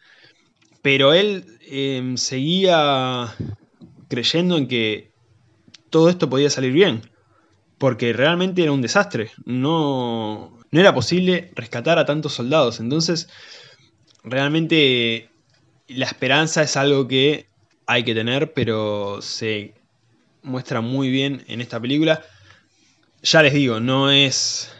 Pero 0.82 1.12
él 1.12 1.44
em, 1.68 2.16
seguía 2.16 3.34
creyendo 4.08 4.56
en 4.56 4.68
que 4.68 5.12
todo 5.90 6.08
esto 6.10 6.28
podía 6.28 6.50
salir 6.50 6.72
bien. 6.72 7.02
Porque 7.78 8.12
realmente 8.12 8.62
era 8.62 8.72
un 8.72 8.82
desastre. 8.82 9.30
No, 9.44 10.58
no 10.76 10.82
era 10.82 10.92
posible 10.92 11.50
rescatar 11.54 11.98
a 11.98 12.04
tantos 12.04 12.34
soldados. 12.34 12.80
Entonces, 12.80 13.30
realmente 14.22 15.30
la 15.88 16.04
esperanza 16.04 16.62
es 16.62 16.76
algo 16.76 17.08
que 17.08 17.48
hay 17.86 18.04
que 18.04 18.14
tener, 18.14 18.52
pero 18.52 19.22
se 19.22 19.72
muestra 20.42 20.82
muy 20.82 21.08
bien 21.08 21.42
en 21.48 21.62
esta 21.62 21.80
película. 21.80 22.22
Ya 23.22 23.42
les 23.42 23.54
digo, 23.54 23.80
no 23.80 24.10
es 24.10 24.70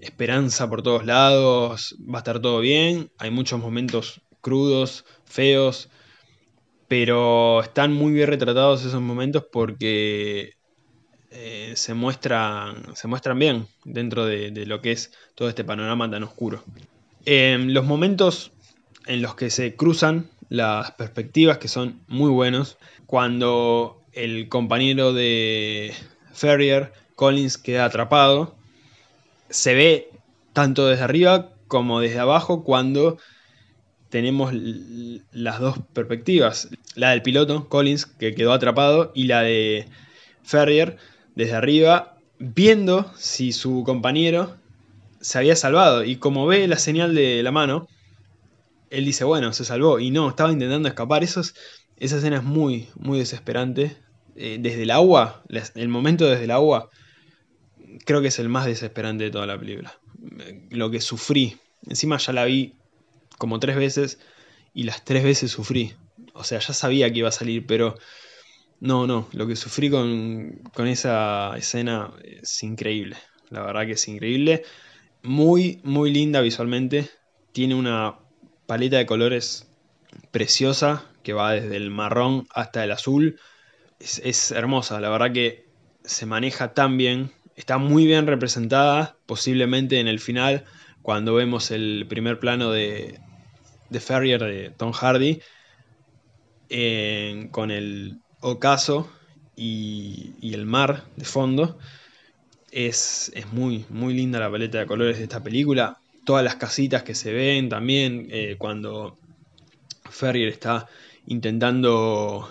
esperanza 0.00 0.70
por 0.70 0.80
todos 0.82 1.04
lados, 1.04 1.94
va 2.02 2.16
a 2.16 2.22
estar 2.22 2.40
todo 2.40 2.60
bien, 2.60 3.10
hay 3.18 3.30
muchos 3.30 3.60
momentos 3.60 4.22
crudos, 4.40 5.04
feos, 5.26 5.90
pero 6.88 7.60
están 7.62 7.92
muy 7.92 8.14
bien 8.14 8.28
retratados 8.28 8.82
esos 8.86 9.02
momentos 9.02 9.44
porque 9.52 10.54
eh, 11.36 11.72
se, 11.74 11.94
muestran, 11.94 12.94
se 12.94 13.08
muestran 13.08 13.36
bien 13.36 13.66
dentro 13.84 14.24
de, 14.24 14.50
lo 14.66 14.80
que 14.80 14.92
es 14.92 15.12
todo 15.34 15.48
este 15.48 15.64
panorama 15.64 16.08
tan 16.08 16.22
oscuro. 16.22 16.62
Em, 17.26 17.70
los 17.70 17.84
momentos 17.84 18.52
en 19.06 19.20
los 19.20 19.34
que 19.34 19.50
se 19.50 19.74
cruzan 19.74 20.30
las 20.48 20.92
perspectivas 20.92 21.58
que 21.58 21.66
son 21.66 22.00
muy 22.06 22.30
buenos, 22.30 22.78
cuando 23.06 24.00
el 24.12 24.48
compañero 24.48 25.12
de 25.12 25.92
Ferrier, 26.32 26.92
Collins, 27.16 27.58
queda 27.58 27.86
atrapado, 27.86 28.54
se 29.50 29.74
ve 29.74 30.10
tanto 30.52 30.86
desde 30.86 31.02
arriba 31.02 31.50
como 31.66 31.98
desde 31.98 32.20
abajo 32.20 32.62
cuando 32.62 33.18
tenemos 34.08 34.52
las 35.32 35.58
dos 35.58 35.78
perspectivas. 35.92 36.68
La 36.94 37.10
del 37.10 37.22
piloto, 37.22 37.68
Collins, 37.68 38.06
que 38.06 38.36
quedó 38.36 38.52
atrapado, 38.52 39.10
y 39.16 39.24
la 39.24 39.42
de 39.42 39.88
Ferrier, 40.44 40.96
desde 41.34 41.54
arriba, 41.54 42.18
viendo 42.38 43.12
si 43.16 43.52
su 43.52 43.82
compañero 43.84 44.56
se 45.20 45.38
había 45.38 45.56
salvado. 45.56 46.04
Y 46.04 46.16
como 46.16 46.46
ve 46.46 46.66
la 46.68 46.78
señal 46.78 47.14
de 47.14 47.42
la 47.42 47.50
mano, 47.50 47.88
él 48.90 49.04
dice, 49.04 49.24
bueno, 49.24 49.52
se 49.52 49.64
salvó. 49.64 49.98
Y 49.98 50.10
no, 50.10 50.28
estaba 50.28 50.52
intentando 50.52 50.88
escapar. 50.88 51.24
esa 51.24 51.42
escena 51.98 52.36
es 52.36 52.44
muy, 52.44 52.88
muy 52.96 53.18
desesperante. 53.18 53.96
Eh, 54.36 54.58
desde 54.60 54.82
el 54.82 54.90
agua, 54.90 55.42
el 55.74 55.88
momento 55.88 56.26
desde 56.26 56.44
el 56.44 56.50
agua, 56.50 56.90
creo 58.04 58.20
que 58.20 58.28
es 58.28 58.38
el 58.38 58.48
más 58.48 58.66
desesperante 58.66 59.24
de 59.24 59.30
toda 59.30 59.46
la 59.46 59.58
película. 59.58 59.98
Lo 60.70 60.90
que 60.90 61.00
sufrí. 61.00 61.58
Encima 61.86 62.18
ya 62.18 62.32
la 62.32 62.44
vi 62.44 62.74
como 63.38 63.60
tres 63.60 63.76
veces 63.76 64.18
y 64.72 64.84
las 64.84 65.04
tres 65.04 65.24
veces 65.24 65.50
sufrí. 65.50 65.94
O 66.32 66.44
sea, 66.44 66.58
ya 66.58 66.74
sabía 66.74 67.12
que 67.12 67.20
iba 67.20 67.28
a 67.28 67.32
salir, 67.32 67.66
pero 67.66 67.96
no, 68.80 69.06
no, 69.06 69.28
lo 69.32 69.46
que 69.46 69.56
sufrí 69.56 69.90
con, 69.90 70.60
con 70.74 70.86
esa 70.86 71.56
escena 71.56 72.12
es 72.22 72.62
increíble. 72.62 73.16
La 73.50 73.62
verdad 73.62 73.86
que 73.86 73.92
es 73.92 74.08
increíble. 74.08 74.64
Muy, 75.22 75.80
muy 75.84 76.12
linda 76.12 76.40
visualmente. 76.40 77.08
Tiene 77.52 77.74
una 77.74 78.18
paleta 78.66 78.98
de 78.98 79.06
colores 79.06 79.68
preciosa 80.30 81.04
que 81.22 81.32
va 81.32 81.52
desde 81.52 81.76
el 81.76 81.90
marrón 81.90 82.46
hasta 82.54 82.84
el 82.84 82.92
azul. 82.92 83.40
Es, 84.00 84.50
hermosa, 84.50 85.00
la 85.00 85.08
verdad 85.08 85.32
que 85.32 85.66
se 86.04 86.26
maneja 86.26 86.74
tan 86.74 86.98
bien 86.98 87.32
está 87.56 87.78
muy 87.78 88.04
bien 88.04 88.26
representada, 88.26 89.16
posiblemente 89.26 90.00
en 90.00 90.08
el 90.08 90.18
final, 90.18 90.64
cuando 91.02 91.34
vemos 91.34 91.70
el 91.70 92.04
primer 92.08 92.40
plano 92.40 92.72
de, 92.72 93.20
de 93.90 94.00
Ferrier 94.00 94.42
de 94.42 94.70
Tom 94.70 94.92
Hardy, 94.92 95.40
con 97.52 97.70
el 97.70 98.18
ocaso 98.44 99.08
y, 99.56 100.52
el 100.54 100.66
mar 100.66 101.04
de 101.16 101.24
fondo. 101.24 101.78
Es, 102.70 103.32
muy, 103.52 103.84
muy 103.88 104.14
linda 104.14 104.38
la 104.38 104.50
paleta 104.50 104.78
de 104.78 104.86
colores 104.86 105.18
de 105.18 105.24
esta 105.24 105.42
película. 105.42 105.98
Todas 106.24 106.44
las 106.44 106.56
casitas 106.56 107.02
que 107.02 107.14
se 107.14 107.32
ven 107.32 107.68
también 107.68 108.28
eh, 108.30 108.56
cuando 108.58 109.16
Ferrier 110.10 110.48
está 110.48 110.86
intentando 111.26 112.48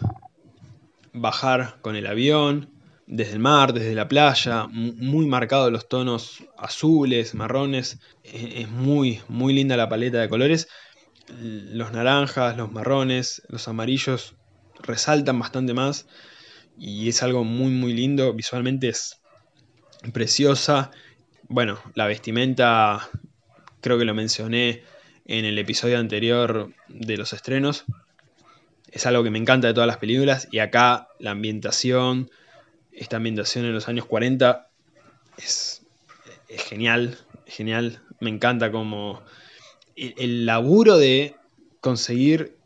bajar 1.13 1.77
con 1.81 1.95
el 1.95 2.07
avión 2.07 2.69
desde 3.05 3.33
el 3.33 3.39
mar, 3.39 3.73
desde 3.73 3.93
la 3.93 4.07
playa, 4.07 4.67
muy 4.71 5.27
marcados 5.27 5.71
los 5.71 5.87
tonos 5.87 6.43
azules, 6.57 7.35
marrones, 7.35 7.99
e-, 8.23 8.61
es 8.61 8.69
muy, 8.69 9.21
muy 9.27 9.53
linda 9.53 9.77
la 9.77 9.89
paleta 9.89 10.19
de 10.19 10.29
colores. 10.29 10.67
Los 11.39 11.91
naranjas, 11.91 12.57
los 12.57 12.71
marrones, 12.71 13.43
los 13.49 13.67
amarillos 13.67 14.35
resaltan 14.83 15.39
bastante 15.39 15.73
más 15.73 16.07
y 16.77 17.09
es 17.09 17.23
algo 17.23 17.43
muy, 17.43 17.71
muy 17.71 17.93
lindo. 17.93 18.33
Visualmente 18.33 18.89
es 18.89 19.21
preciosa. 20.11 20.91
Bueno, 21.47 21.79
la 21.95 22.07
vestimenta, 22.07 23.09
creo 23.81 23.97
que 23.97 24.05
lo 24.05 24.13
mencioné 24.13 24.83
en 25.25 25.45
el 25.45 25.57
episodio 25.57 25.99
anterior 25.99 26.71
de 26.87 27.17
los 27.17 27.33
estrenos. 27.33 27.85
Es 28.91 29.05
algo 29.05 29.23
que 29.23 29.31
me 29.31 29.39
encanta 29.39 29.67
de 29.67 29.73
todas 29.73 29.87
las 29.87 29.97
películas 29.97 30.47
y 30.51 30.59
acá 30.59 31.07
la 31.19 31.31
ambientación, 31.31 32.29
esta 32.91 33.17
ambientación 33.17 33.65
en 33.65 33.73
los 33.73 33.87
años 33.87 34.05
40 34.05 34.69
es, 35.37 35.85
genial, 36.47 37.17
genial. 37.47 38.01
Me 38.19 38.29
encanta 38.29 38.71
como 38.71 39.23
el, 39.95 40.45
laburo 40.45 40.97
de 40.97 41.35
conseguir 41.81 42.57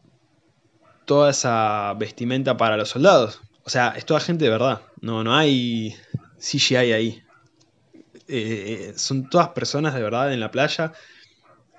toda 1.07 1.31
esa 1.31 1.95
vestimenta 1.97 2.57
para 2.57 2.77
los 2.77 2.89
soldados. 2.89 3.41
O 3.63 3.69
sea, 3.69 3.93
es 3.97 4.05
toda 4.05 4.19
gente 4.19 4.43
de 4.43 4.51
verdad. 4.51 4.81
No, 5.01 5.23
no 5.23 5.35
hay 5.35 5.95
CGI 6.37 6.75
ahí. 6.75 7.23
Eh, 8.27 8.93
son 8.97 9.29
todas 9.29 9.49
personas 9.49 9.95
de 9.95 10.03
verdad 10.03 10.31
en 10.31 10.39
la 10.41 10.51
playa. 10.51 10.91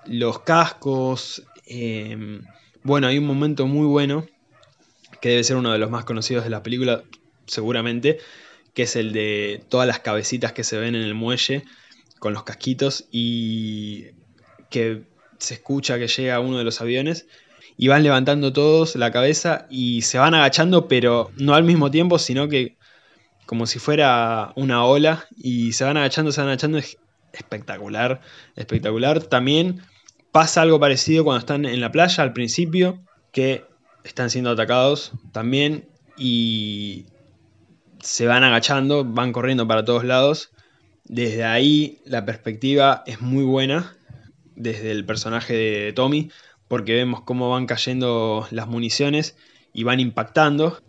Los 0.06 0.40
cascos. 0.40 1.44
Em, 1.66 2.42
bueno, 2.82 3.06
hay 3.06 3.18
un 3.18 3.26
momento 3.26 3.66
muy 3.66 3.86
bueno. 3.86 4.26
Que 5.20 5.28
debe 5.28 5.44
ser 5.44 5.56
uno 5.56 5.72
de 5.72 5.78
los 5.78 5.90
más 5.90 6.04
conocidos 6.04 6.44
de 6.44 6.50
la 6.50 6.62
película, 6.62 7.04
seguramente. 7.46 8.18
Que 8.72 8.84
es 8.84 8.96
el 8.96 9.12
de 9.12 9.62
todas 9.68 9.86
las 9.86 10.00
cabecitas 10.00 10.52
que 10.52 10.64
se 10.64 10.78
ven 10.78 10.94
en 10.94 11.02
el 11.02 11.14
muelle. 11.14 11.64
Con 12.18 12.32
los 12.32 12.44
casquitos. 12.44 13.06
Y 13.10 14.06
que 14.70 15.02
se 15.38 15.54
escucha 15.54 15.98
que 15.98 16.08
llega 16.08 16.40
uno 16.40 16.56
de 16.56 16.64
los 16.64 16.80
aviones 16.80 17.26
y 17.80 17.86
van 17.86 18.02
levantando 18.02 18.52
todos 18.52 18.96
la 18.96 19.12
cabeza 19.12 19.66
y 19.70 20.02
se 20.02 20.18
van 20.18 20.34
agachando, 20.34 20.88
pero 20.88 21.30
no 21.36 21.54
al 21.54 21.62
mismo 21.62 21.92
tiempo, 21.92 22.18
sino 22.18 22.48
que 22.48 22.76
como 23.46 23.66
si 23.66 23.78
fuera 23.78 24.52
una 24.56 24.84
ola 24.84 25.26
y 25.36 25.72
se 25.72 25.84
van 25.84 25.96
agachando, 25.96 26.32
se 26.32 26.40
van 26.40 26.48
agachando, 26.48 26.76
es 26.78 26.98
espectacular, 27.32 28.20
espectacular. 28.56 29.22
También 29.22 29.80
pasa 30.32 30.60
algo 30.60 30.80
parecido 30.80 31.22
cuando 31.22 31.38
están 31.38 31.64
en 31.64 31.80
la 31.80 31.92
playa 31.92 32.24
al 32.24 32.32
principio, 32.32 33.00
que 33.30 33.64
están 34.02 34.28
siendo 34.28 34.50
atacados 34.50 35.12
también 35.30 35.88
y 36.16 37.06
se 38.00 38.26
van 38.26 38.42
agachando, 38.42 39.04
van 39.04 39.32
corriendo 39.32 39.68
para 39.68 39.84
todos 39.84 40.02
lados. 40.02 40.50
Desde 41.04 41.44
ahí 41.44 42.00
la 42.04 42.24
perspectiva 42.24 43.04
es 43.06 43.20
muy 43.20 43.44
buena 43.44 43.96
desde 44.56 44.90
el 44.90 45.06
personaje 45.06 45.54
de 45.54 45.92
Tommy, 45.92 46.30
porque 46.68 46.94
vemos 46.94 47.22
cómo 47.22 47.50
van 47.50 47.66
cayendo 47.66 48.46
las 48.50 48.68
municiones 48.68 49.36
y 49.72 49.82
van 49.84 50.00
impactando. 50.00 50.80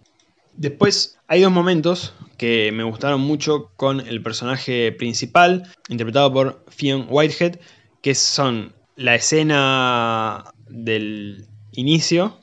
Después 0.53 1.17
hay 1.27 1.41
dos 1.41 1.51
momentos 1.51 2.13
que 2.37 2.71
me 2.71 2.83
gustaron 2.83 3.21
mucho 3.21 3.71
con 3.75 4.01
el 4.01 4.21
personaje 4.21 4.91
principal, 4.91 5.71
interpretado 5.87 6.31
por 6.33 6.65
Fionn 6.69 7.07
Whitehead, 7.09 7.59
que 8.01 8.15
son 8.15 8.73
la 8.95 9.15
escena 9.15 10.43
del 10.67 11.47
inicio, 11.71 12.39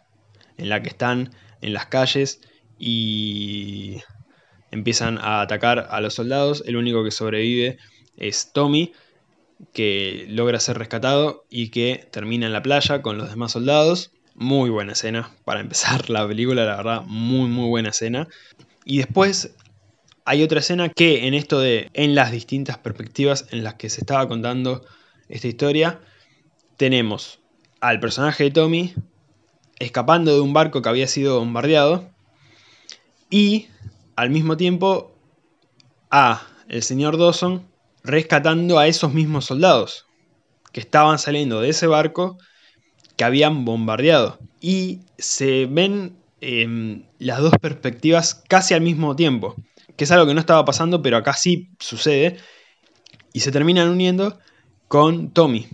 en 0.57 0.69
la 0.69 0.83
que 0.83 0.89
están 0.89 1.35
en 1.61 1.73
las 1.73 1.87
calles 1.87 2.41
y 2.79 3.99
empiezan 4.71 5.19
a 5.19 5.43
atacar 5.43 5.89
a 5.91 6.01
los 6.01 6.15
soldados. 6.15 6.63
El 6.67 6.77
único 6.77 7.05
que 7.05 7.11
sobrevive 7.11 7.79
es 8.17 8.53
Tommy, 8.53 8.93
que 9.73 10.27
logra 10.29 10.61
ser 10.61 10.79
rescatado 10.79 11.45
y 11.51 11.69
que 11.69 12.09
termina 12.11 12.47
en 12.47 12.53
la 12.53 12.63
playa 12.63 13.03
con 13.03 13.19
los 13.19 13.31
demás 13.31 13.53
soldados. 13.53 14.13
Muy 14.35 14.69
buena 14.69 14.93
escena 14.93 15.31
para 15.45 15.61
empezar 15.61 16.11
la 16.11 16.27
película, 16.27 16.65
la 16.65 16.77
verdad, 16.77 17.03
muy 17.07 17.49
muy 17.49 17.69
buena 17.69 17.91
escena. 17.91 18.29
Y 18.85 18.99
después 18.99 19.55
hay 20.25 20.43
otra 20.43 20.61
escena 20.61 20.89
que 20.89 21.27
en 21.27 21.35
esto 21.35 21.61
de 21.61 21.89
en 21.95 22.15
las 22.15 22.33
distintas 22.33 22.79
perspectivas 22.79 23.47
en 23.51 23.65
las 23.65 23.75
que 23.75 23.89
se 23.89 24.01
estaba 24.01 24.29
contando 24.29 24.85
esta 25.29 25.49
historia, 25.49 26.01
tenemos 26.77 27.41
al 27.81 28.01
personaje 28.01 28.45
de 28.45 28.51
Tommy 28.51 28.95
escapando 29.79 30.35
de 30.35 30.41
un 30.41 30.53
barco 30.53 30.83
que 30.83 30.89
había 30.89 31.07
sido 31.07 31.39
bombardeado 31.39 32.11
y 33.31 33.69
al 34.17 34.31
mismo 34.31 34.57
tiempo 34.57 35.15
a 36.11 36.47
el 36.69 36.83
señor 36.83 37.19
Dawson 37.19 37.67
rescatando 38.07 38.79
a 38.79 38.87
esos 38.87 39.13
mismos 39.13 39.47
soldados 39.47 40.07
que 40.73 40.81
estaban 40.81 41.19
saliendo 41.19 41.61
de 41.61 41.71
ese 41.71 41.87
barco 41.87 42.39
que 43.17 43.25
habían 43.25 43.65
bombardeado. 43.65 44.39
Y 44.61 45.01
se 45.19 45.67
ven 45.67 46.17
em, 46.41 47.05
las 47.19 47.41
dos 47.41 47.55
perspectivas 47.61 48.43
casi 48.49 48.75
al 48.75 48.83
mismo 48.83 49.17
tiempo, 49.17 49.57
que 49.97 50.05
es 50.05 50.11
algo 50.11 50.27
que 50.27 50.35
no 50.35 50.41
estaba 50.41 50.65
pasando, 50.65 51.03
pero 51.03 51.17
acá 51.17 51.35
sí 51.35 51.71
sucede, 51.79 52.37
y 53.33 53.41
se 53.41 53.53
terminan 53.53 53.89
uniendo 53.89 54.39
con 54.89 55.31
Tommy. 55.31 55.67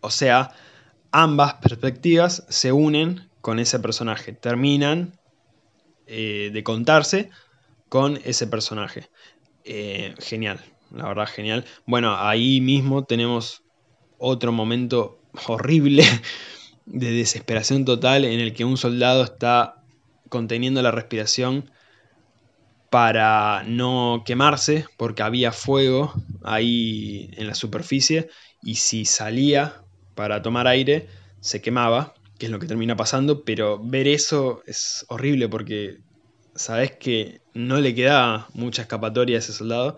O 0.00 0.10
sea, 0.10 0.52
ambas 1.12 1.54
perspectivas 1.54 2.44
se 2.48 2.72
unen 2.72 3.28
con 3.40 3.58
ese 3.58 3.78
personaje, 3.78 4.32
terminan 4.32 5.18
eh, 6.06 6.50
de 6.52 6.62
contarse 6.64 7.30
con 7.88 8.18
ese 8.24 8.46
personaje. 8.46 9.08
Eh, 9.64 10.14
genial, 10.18 10.60
la 10.94 11.08
verdad 11.08 11.26
genial. 11.26 11.64
Bueno, 11.86 12.16
ahí 12.16 12.60
mismo 12.60 13.04
tenemos 13.04 13.62
otro 14.18 14.52
momento 14.52 15.18
horrible 15.46 16.04
de 16.86 17.12
desesperación 17.12 17.84
total 17.84 18.24
en 18.24 18.40
el 18.40 18.52
que 18.52 18.64
un 18.64 18.76
soldado 18.76 19.22
está 19.22 19.82
conteniendo 20.28 20.82
la 20.82 20.90
respiración 20.90 21.70
para 22.90 23.62
no 23.64 24.22
quemarse 24.26 24.84
porque 24.96 25.22
había 25.22 25.52
fuego 25.52 26.12
ahí 26.42 27.30
en 27.36 27.46
la 27.46 27.54
superficie 27.54 28.28
y 28.62 28.76
si 28.76 29.04
salía 29.04 29.82
para 30.14 30.42
tomar 30.42 30.66
aire 30.66 31.08
se 31.40 31.62
quemaba, 31.62 32.14
que 32.38 32.46
es 32.46 32.52
lo 32.52 32.58
que 32.58 32.66
termina 32.66 32.96
pasando, 32.96 33.44
pero 33.44 33.80
ver 33.82 34.08
eso 34.08 34.62
es 34.66 35.06
horrible 35.08 35.48
porque 35.48 35.98
sabes 36.54 36.92
que 36.92 37.40
no 37.54 37.78
le 37.78 37.94
queda 37.94 38.48
mucha 38.54 38.82
escapatoria 38.82 39.36
a 39.36 39.38
ese 39.38 39.52
soldado 39.52 39.96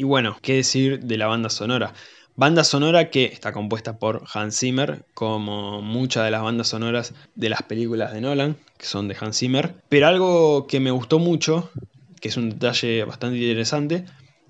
y 0.00 0.04
bueno, 0.04 0.38
qué 0.40 0.54
decir 0.54 1.00
de 1.00 1.18
la 1.18 1.26
banda 1.26 1.50
sonora. 1.50 1.92
Banda 2.34 2.64
sonora 2.64 3.10
que 3.10 3.26
está 3.26 3.52
compuesta 3.52 3.98
por 3.98 4.22
Hans 4.32 4.58
Zimmer, 4.58 5.04
como 5.12 5.82
muchas 5.82 6.24
de 6.24 6.30
las 6.30 6.40
bandas 6.40 6.68
sonoras 6.68 7.12
de 7.34 7.50
las 7.50 7.62
películas 7.64 8.14
de 8.14 8.22
Nolan, 8.22 8.56
que 8.78 8.86
son 8.86 9.08
de 9.08 9.16
Hans 9.20 9.36
Zimmer. 9.36 9.74
Pero 9.90 10.06
algo 10.06 10.66
que 10.66 10.80
me 10.80 10.90
gustó 10.90 11.18
mucho, 11.18 11.70
que 12.18 12.28
es 12.28 12.38
un 12.38 12.48
detalle 12.48 13.04
bastante 13.04 13.36
interesante, 13.36 14.06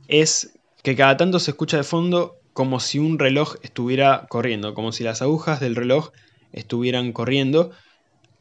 es 0.06 0.56
que 0.84 0.94
cada 0.94 1.16
tanto 1.16 1.40
se 1.40 1.50
escucha 1.50 1.78
de 1.78 1.82
fondo 1.82 2.36
como 2.52 2.78
si 2.78 3.00
un 3.00 3.18
reloj 3.18 3.56
estuviera 3.62 4.26
corriendo, 4.28 4.72
como 4.72 4.92
si 4.92 5.02
las 5.02 5.20
agujas 5.20 5.58
del 5.58 5.74
reloj 5.74 6.10
estuvieran 6.52 7.10
corriendo, 7.10 7.72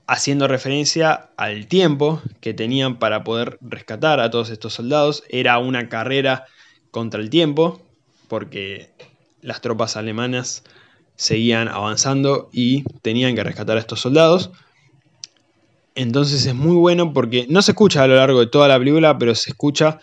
haciendo 0.05 0.47
referencia 0.47 1.32
al 1.38 1.66
tiempo 1.66 2.22
que 2.39 2.53
tenían 2.53 2.99
para 2.99 3.24
poder 3.24 3.57
rescatar 3.62 4.20
a 4.20 4.30
todos 4.30 4.51
estos 4.51 4.76
soldados. 4.76 5.24
Era 5.30 5.57
una 5.57 5.89
carrera 5.89 6.45
contra 6.92 7.22
el 7.22 7.30
tiempo, 7.30 7.82
porque 8.28 8.90
las 9.42 9.62
tropas 9.62 9.98
alemanas 9.98 10.64
seguían 11.16 11.68
avanzando 11.68 12.50
y 12.54 12.84
tenían 13.02 13.36
que 13.36 13.44
rescatar 13.44 13.78
a 13.78 13.82
estos 13.82 14.00
soldados. 14.00 14.52
Entonces 15.96 16.46
es 16.46 16.56
muy 16.56 16.76
bueno 16.78 17.12
porque 17.14 17.46
no 17.50 17.62
se 17.62 17.72
escucha 17.72 18.04
a 18.04 18.08
lo 18.08 18.16
largo 18.16 18.40
de 18.40 18.48
toda 18.48 18.68
la 18.68 18.80
película, 18.80 19.18
pero 19.18 19.36
se 19.36 19.50
escucha 19.50 20.00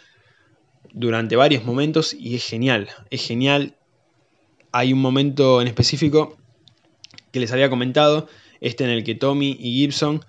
durante 0.92 1.36
varios 1.36 1.64
momentos 1.64 2.14
y 2.14 2.34
es 2.34 2.44
genial, 2.44 2.88
es 3.10 3.26
genial. 3.26 3.76
Hay 4.72 4.92
un 4.92 5.00
momento 5.00 5.62
en 5.62 5.68
específico 5.68 6.36
que 7.32 7.40
les 7.40 7.52
había 7.52 7.70
comentado, 7.70 8.28
este 8.60 8.84
en 8.84 8.90
el 8.90 9.04
que 9.04 9.14
Tommy 9.14 9.56
y 9.58 9.72
Gibson 9.74 10.24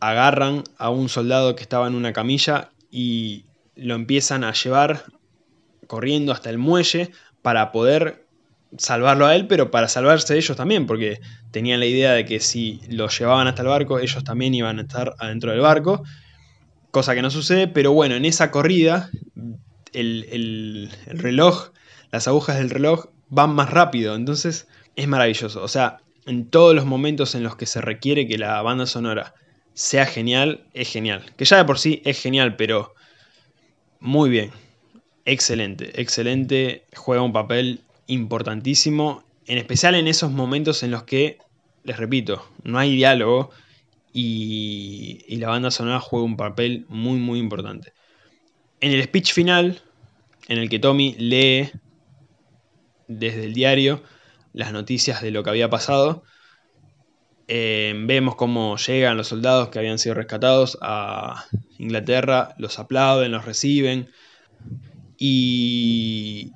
agarran 0.00 0.64
a 0.78 0.90
un 0.90 1.08
soldado 1.08 1.56
que 1.56 1.62
estaba 1.62 1.86
en 1.86 1.94
una 1.94 2.12
camilla 2.12 2.70
y 2.90 3.44
lo 3.74 3.94
empiezan 3.94 4.44
a 4.44 4.52
llevar 4.52 5.06
corriendo 5.86 6.32
hasta 6.32 6.50
el 6.50 6.58
muelle 6.58 7.10
para 7.42 7.72
poder 7.72 8.24
salvarlo 8.78 9.26
a 9.26 9.34
él, 9.36 9.46
pero 9.46 9.70
para 9.70 9.88
salvarse 9.88 10.36
ellos 10.36 10.56
también, 10.56 10.86
porque 10.86 11.20
tenían 11.50 11.80
la 11.80 11.86
idea 11.86 12.12
de 12.12 12.24
que 12.24 12.40
si 12.40 12.80
lo 12.88 13.08
llevaban 13.08 13.46
hasta 13.46 13.62
el 13.62 13.68
barco, 13.68 13.98
ellos 13.98 14.24
también 14.24 14.54
iban 14.54 14.78
a 14.78 14.82
estar 14.82 15.14
adentro 15.18 15.52
del 15.52 15.60
barco, 15.60 16.02
cosa 16.90 17.14
que 17.14 17.22
no 17.22 17.30
sucede, 17.30 17.68
pero 17.68 17.92
bueno, 17.92 18.14
en 18.14 18.24
esa 18.24 18.50
corrida 18.50 19.10
el, 19.92 20.90
reloj, 21.06 21.70
las 22.10 22.28
agujas 22.28 22.58
del 22.58 22.70
reloj 22.70 23.06
van 23.28 23.54
más 23.54 23.70
rápido, 23.70 24.14
entonces 24.14 24.68
es 24.96 25.08
maravilloso, 25.08 25.62
o 25.62 25.68
sea, 25.68 25.98
en 26.26 26.48
todos 26.48 26.74
los 26.74 26.84
momentos 26.84 27.34
en 27.34 27.42
los 27.42 27.56
que 27.56 27.66
se 27.66 27.80
requiere 27.80 28.26
que 28.26 28.38
la 28.38 28.60
banda 28.62 28.86
sonora 28.86 29.34
sea 29.74 30.06
genial, 30.06 30.66
es 30.72 30.90
genial, 30.90 31.24
que 31.36 31.44
ya 31.44 31.58
de 31.58 31.64
por 31.64 31.78
sí 31.78 32.00
es 32.04 32.20
genial, 32.20 32.56
pero 32.56 32.94
muy 34.00 34.30
bien, 34.30 34.52
excelente, 35.24 36.00
excelente, 36.00 36.84
juega 36.94 37.22
un 37.22 37.32
papel 37.32 37.80
importantísimo, 38.06 39.24
en 39.46 39.58
especial 39.58 39.94
en 39.94 40.08
esos 40.08 40.30
momentos 40.30 40.82
en 40.82 40.90
los 40.90 41.04
que, 41.04 41.38
les 41.84 41.96
repito, 41.96 42.46
no 42.62 42.78
hay 42.78 42.94
diálogo 42.94 43.50
y, 44.12 45.36
la 45.38 45.48
banda 45.48 45.70
sonora 45.70 46.00
juega 46.00 46.24
un 46.24 46.36
papel 46.36 46.86
muy, 46.88 47.18
muy 47.18 47.38
importante. 47.38 47.92
En 48.80 48.92
el 48.92 49.02
speech 49.02 49.32
final, 49.32 49.82
en 50.48 50.58
el 50.58 50.68
que 50.68 50.78
Tommy 50.78 51.14
lee 51.18 51.70
desde 53.08 53.44
el 53.44 53.54
diario 53.54 54.02
las 54.52 54.72
noticias 54.72 55.20
de 55.22 55.30
lo 55.30 55.42
que 55.42 55.50
había 55.50 55.70
pasado, 55.70 56.22
Eh, 57.46 57.92
vemos 58.06 58.36
cómo 58.36 58.76
llegan 58.78 59.18
los 59.18 59.28
soldados 59.28 59.68
que 59.68 59.78
habían 59.78 59.98
sido 59.98 60.14
rescatados 60.14 60.78
a 60.80 61.44
Inglaterra, 61.78 62.54
los 62.58 62.78
aplauden, 62.78 63.32
los 63.32 63.44
reciben. 63.44 64.08
Y 65.18 66.52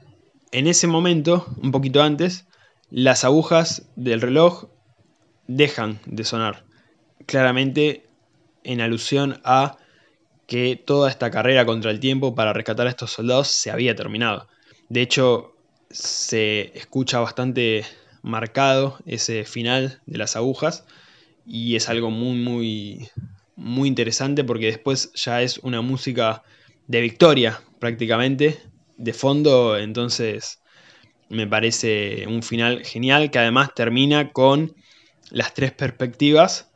en 0.52 0.66
ese 0.66 0.86
momento, 0.86 1.46
un 1.62 1.72
poquito 1.72 2.02
antes, 2.02 2.46
las 2.90 3.24
agujas 3.24 3.88
del 3.96 4.20
reloj 4.20 4.66
dejan 5.46 6.00
de 6.06 6.24
sonar. 6.24 6.64
Claramente 7.26 8.06
en 8.64 8.80
alusión 8.80 9.40
a 9.44 9.76
que 10.46 10.76
toda 10.76 11.11
esta 11.11 11.30
carrera 11.30 11.66
contra 11.66 11.90
el 11.90 12.00
tiempo 12.00 12.34
para 12.34 12.52
rescatar 12.52 12.86
a 12.86 12.90
estos 12.90 13.12
soldados 13.12 13.48
se 13.48 13.70
había 13.70 13.94
terminado. 13.94 14.48
De 14.88 15.02
hecho, 15.02 15.54
se 15.90 16.76
escucha 16.76 17.20
bastante 17.20 17.84
marcado 18.22 18.98
ese 19.06 19.44
final 19.44 20.00
de 20.06 20.18
las 20.18 20.36
agujas 20.36 20.84
y 21.46 21.76
es 21.76 21.88
algo 21.88 22.11
muy 22.11 22.36
muy 22.36 23.09
muy 23.56 23.88
interesante 23.88 24.44
porque 24.44 24.66
después 24.66 25.12
ya 25.14 25.42
es 25.42 25.59
una 25.59 25.80
música 25.80 26.42
de 26.86 27.00
victoria 27.00 27.61
prácticamente 27.79 28.59
de 28.97 29.12
fondo, 29.12 29.79
entonces 29.79 30.61
me 31.29 31.47
parece 31.47 32.26
un 32.26 32.43
final 32.43 32.85
genial 32.85 33.31
que 33.31 33.39
además 33.39 33.74
termina 33.74 34.33
con 34.33 34.74
las 35.31 35.55
tres 35.55 35.72
perspectivas 35.72 36.70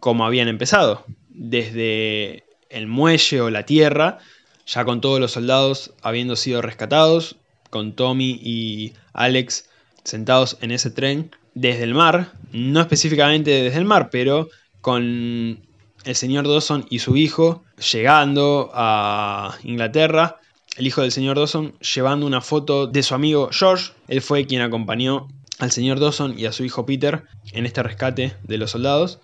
como 0.00 0.26
habían 0.26 0.48
empezado, 0.48 1.04
desde 1.28 2.44
el 2.68 2.86
muelle 2.86 3.40
o 3.40 3.50
la 3.50 3.64
tierra, 3.64 4.18
ya 4.66 4.84
con 4.84 5.00
todos 5.00 5.20
los 5.20 5.32
soldados 5.32 5.94
habiendo 6.02 6.36
sido 6.36 6.62
rescatados, 6.62 7.36
con 7.70 7.94
Tommy 7.94 8.38
y 8.42 8.92
Alex 9.12 9.68
sentados 10.04 10.58
en 10.60 10.70
ese 10.70 10.90
tren 10.90 11.30
desde 11.54 11.84
el 11.84 11.94
mar, 11.94 12.32
no 12.52 12.80
específicamente 12.80 13.50
desde 13.50 13.78
el 13.78 13.84
mar, 13.84 14.10
pero 14.10 14.48
con 14.80 15.60
el 16.04 16.14
señor 16.14 16.46
Dawson 16.46 16.86
y 16.90 17.00
su 17.00 17.16
hijo 17.16 17.64
llegando 17.92 18.70
a 18.74 19.56
Inglaterra, 19.62 20.36
el 20.76 20.86
hijo 20.86 21.02
del 21.02 21.12
señor 21.12 21.36
Dawson 21.38 21.74
llevando 21.78 22.26
una 22.26 22.40
foto 22.40 22.86
de 22.86 23.02
su 23.02 23.14
amigo 23.14 23.48
George, 23.52 23.92
él 24.08 24.20
fue 24.20 24.46
quien 24.46 24.62
acompañó 24.62 25.28
al 25.58 25.70
señor 25.70 26.00
Dawson 26.00 26.38
y 26.38 26.46
a 26.46 26.52
su 26.52 26.64
hijo 26.64 26.84
Peter 26.84 27.24
en 27.52 27.66
este 27.66 27.82
rescate 27.82 28.34
de 28.42 28.58
los 28.58 28.72
soldados 28.72 29.20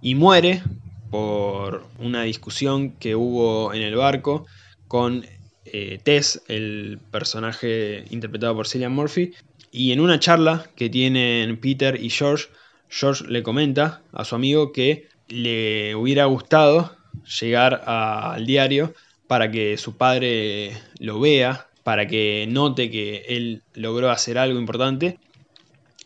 y 0.00 0.14
muere 0.14 0.62
por 1.10 1.84
una 1.98 2.22
discusión 2.22 2.92
que 2.92 3.14
hubo 3.14 3.74
en 3.74 3.82
el 3.82 3.96
barco 3.96 4.46
con 4.88 5.24
eh, 5.64 6.00
Tess, 6.02 6.42
el 6.48 6.98
personaje 7.10 8.04
interpretado 8.10 8.54
por 8.54 8.66
Cillian 8.66 8.92
Murphy, 8.92 9.32
y 9.70 9.92
en 9.92 10.00
una 10.00 10.20
charla 10.20 10.68
que 10.76 10.90
tienen 10.90 11.58
Peter 11.58 12.02
y 12.02 12.10
George, 12.10 12.48
George 12.88 13.24
le 13.26 13.42
comenta 13.42 14.02
a 14.12 14.24
su 14.24 14.34
amigo 14.34 14.72
que 14.72 15.08
le 15.28 15.94
hubiera 15.94 16.26
gustado 16.26 16.96
llegar 17.40 17.82
al 17.86 18.46
diario 18.46 18.94
para 19.26 19.50
que 19.50 19.76
su 19.78 19.96
padre 19.96 20.76
lo 20.98 21.20
vea, 21.20 21.68
para 21.82 22.06
que 22.06 22.46
note 22.48 22.90
que 22.90 23.24
él 23.28 23.62
logró 23.74 24.10
hacer 24.10 24.38
algo 24.38 24.58
importante. 24.58 25.18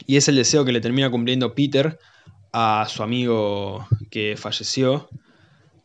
Y 0.06 0.16
es 0.16 0.28
el 0.28 0.36
deseo 0.36 0.64
que 0.64 0.72
le 0.72 0.80
termina 0.80 1.10
cumpliendo 1.10 1.54
Peter 1.54 1.98
a 2.52 2.86
su 2.88 3.02
amigo 3.02 3.86
que 4.10 4.36
falleció 4.36 5.08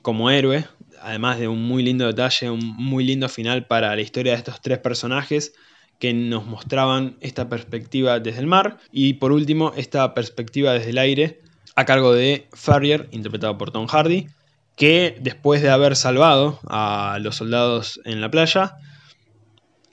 como 0.02 0.30
héroe, 0.30 0.66
además 1.02 1.40
de 1.40 1.48
un 1.48 1.64
muy 1.64 1.84
lindo 1.84 2.06
detalle, 2.06 2.50
un 2.50 2.66
muy 2.66 3.04
lindo 3.04 3.28
final 3.30 3.66
para 3.66 3.96
la 3.96 4.02
historia 4.02 4.34
de 4.34 4.38
estos 4.38 4.62
tres 4.62 4.80
personajes 4.80 5.54
que 6.00 6.14
nos 6.14 6.46
mostraban 6.46 7.18
esta 7.22 7.48
perspectiva 7.48 8.20
desde 8.20 8.40
el 8.40 8.48
mar 8.48 8.80
y 8.92 9.14
por 9.14 9.32
último 9.32 9.74
esta 9.76 10.14
perspectiva 10.14 10.74
desde 10.74 10.90
el 10.90 10.98
aire 10.98 11.42
a 11.76 11.86
cargo 11.86 12.14
de 12.14 12.48
Farrier, 12.54 13.08
interpretado 13.12 13.58
por 13.58 13.72
Tom 13.72 13.88
Hardy, 13.88 14.28
que 14.76 15.18
después 15.22 15.62
de 15.62 15.70
haber 15.70 15.96
salvado 15.96 16.60
a 16.68 17.20
los 17.22 17.36
soldados 17.36 18.00
en 18.06 18.22
la 18.22 18.32
playa, 18.32 18.78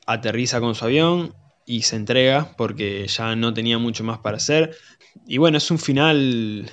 aterriza 0.06 0.60
con 0.60 0.74
su 0.74 0.84
avión 0.84 1.34
y 1.66 1.82
se 1.82 1.96
entrega 1.96 2.54
porque 2.56 3.06
ya 3.08 3.36
no 3.36 3.52
tenía 3.52 3.78
mucho 3.78 4.04
más 4.04 4.18
para 4.18 4.38
hacer. 4.38 4.74
Y 5.26 5.38
bueno, 5.38 5.58
es 5.58 5.70
un 5.70 5.78
final 5.78 6.70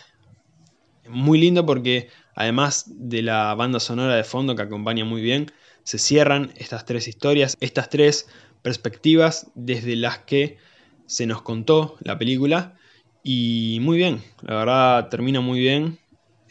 muy 1.10 1.40
lindo 1.40 1.66
porque 1.66 2.10
además 2.36 2.86
de 2.88 3.22
la 3.22 3.54
banda 3.56 3.80
sonora 3.80 4.16
de 4.16 4.24
fondo 4.24 4.56
que 4.56 4.62
acompaña 4.62 5.04
muy 5.04 5.22
bien, 5.22 5.52
se 5.84 5.98
cierran 5.98 6.52
estas 6.56 6.86
tres 6.86 7.08
historias, 7.08 7.58
estas 7.60 7.90
tres 7.90 8.28
perspectivas 8.62 9.52
desde 9.54 9.96
las 9.96 10.20
que 10.20 10.58
se 11.06 11.26
nos 11.28 11.42
contó 11.42 11.98
la 12.00 12.18
película. 12.18 12.76
Y 13.22 13.80
muy 13.82 13.98
bien, 13.98 14.22
la 14.42 14.56
verdad 14.56 15.10
termina 15.10 15.42
muy 15.42 15.60
bien. 15.60 16.00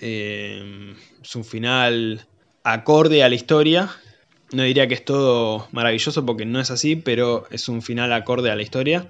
Eh, 0.07 0.95
es 1.23 1.35
un 1.35 1.45
final 1.45 2.27
acorde 2.63 3.25
a 3.25 3.29
la 3.31 3.35
historia. 3.35 3.91
No 4.53 4.63
diría 4.63 4.87
que 4.87 4.93
es 4.93 5.05
todo 5.05 5.67
maravilloso 5.73 6.27
porque 6.27 6.45
no 6.45 6.61
es 6.61 6.71
así, 6.71 6.95
pero 6.95 7.47
es 7.51 7.71
un 7.71 7.81
final 7.81 8.13
acorde 8.13 8.51
a 8.51 8.55
la 8.55 8.63
historia. 8.63 9.09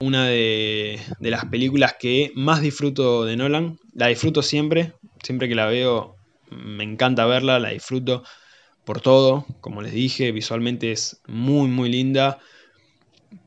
Una 0.00 0.26
de, 0.26 1.00
de 1.20 1.30
las 1.30 1.44
películas 1.44 1.94
que 1.96 2.32
más 2.34 2.60
disfruto 2.60 3.24
de 3.24 3.36
Nolan. 3.36 3.78
La 3.94 4.08
disfruto 4.08 4.42
siempre, 4.42 4.94
siempre 5.22 5.48
que 5.48 5.54
la 5.54 5.66
veo 5.66 6.16
me 6.50 6.82
encanta 6.82 7.24
verla, 7.24 7.60
la 7.60 7.68
disfruto 7.68 8.24
por 8.84 9.00
todo, 9.00 9.46
como 9.60 9.80
les 9.80 9.92
dije, 9.92 10.32
visualmente 10.32 10.90
es 10.90 11.20
muy 11.28 11.68
muy 11.68 11.88
linda. 11.88 12.40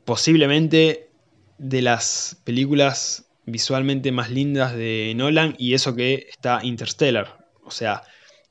Posiblemente 0.06 1.10
de 1.58 1.82
las 1.82 2.40
películas 2.44 3.25
visualmente 3.46 4.12
más 4.12 4.30
lindas 4.30 4.74
de 4.76 5.12
Nolan 5.16 5.54
y 5.58 5.74
eso 5.74 5.94
que 5.94 6.26
está 6.28 6.60
Interstellar. 6.62 7.38
O 7.64 7.70
sea, 7.70 8.02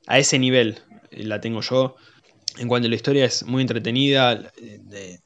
a 0.06 0.18
ese 0.18 0.38
nivel 0.38 0.80
la 1.10 1.40
tengo 1.40 1.60
yo. 1.60 1.96
En 2.58 2.68
cuanto 2.68 2.86
a 2.86 2.90
la 2.90 2.96
historia 2.96 3.24
es 3.24 3.44
muy 3.44 3.60
entretenida, 3.62 4.50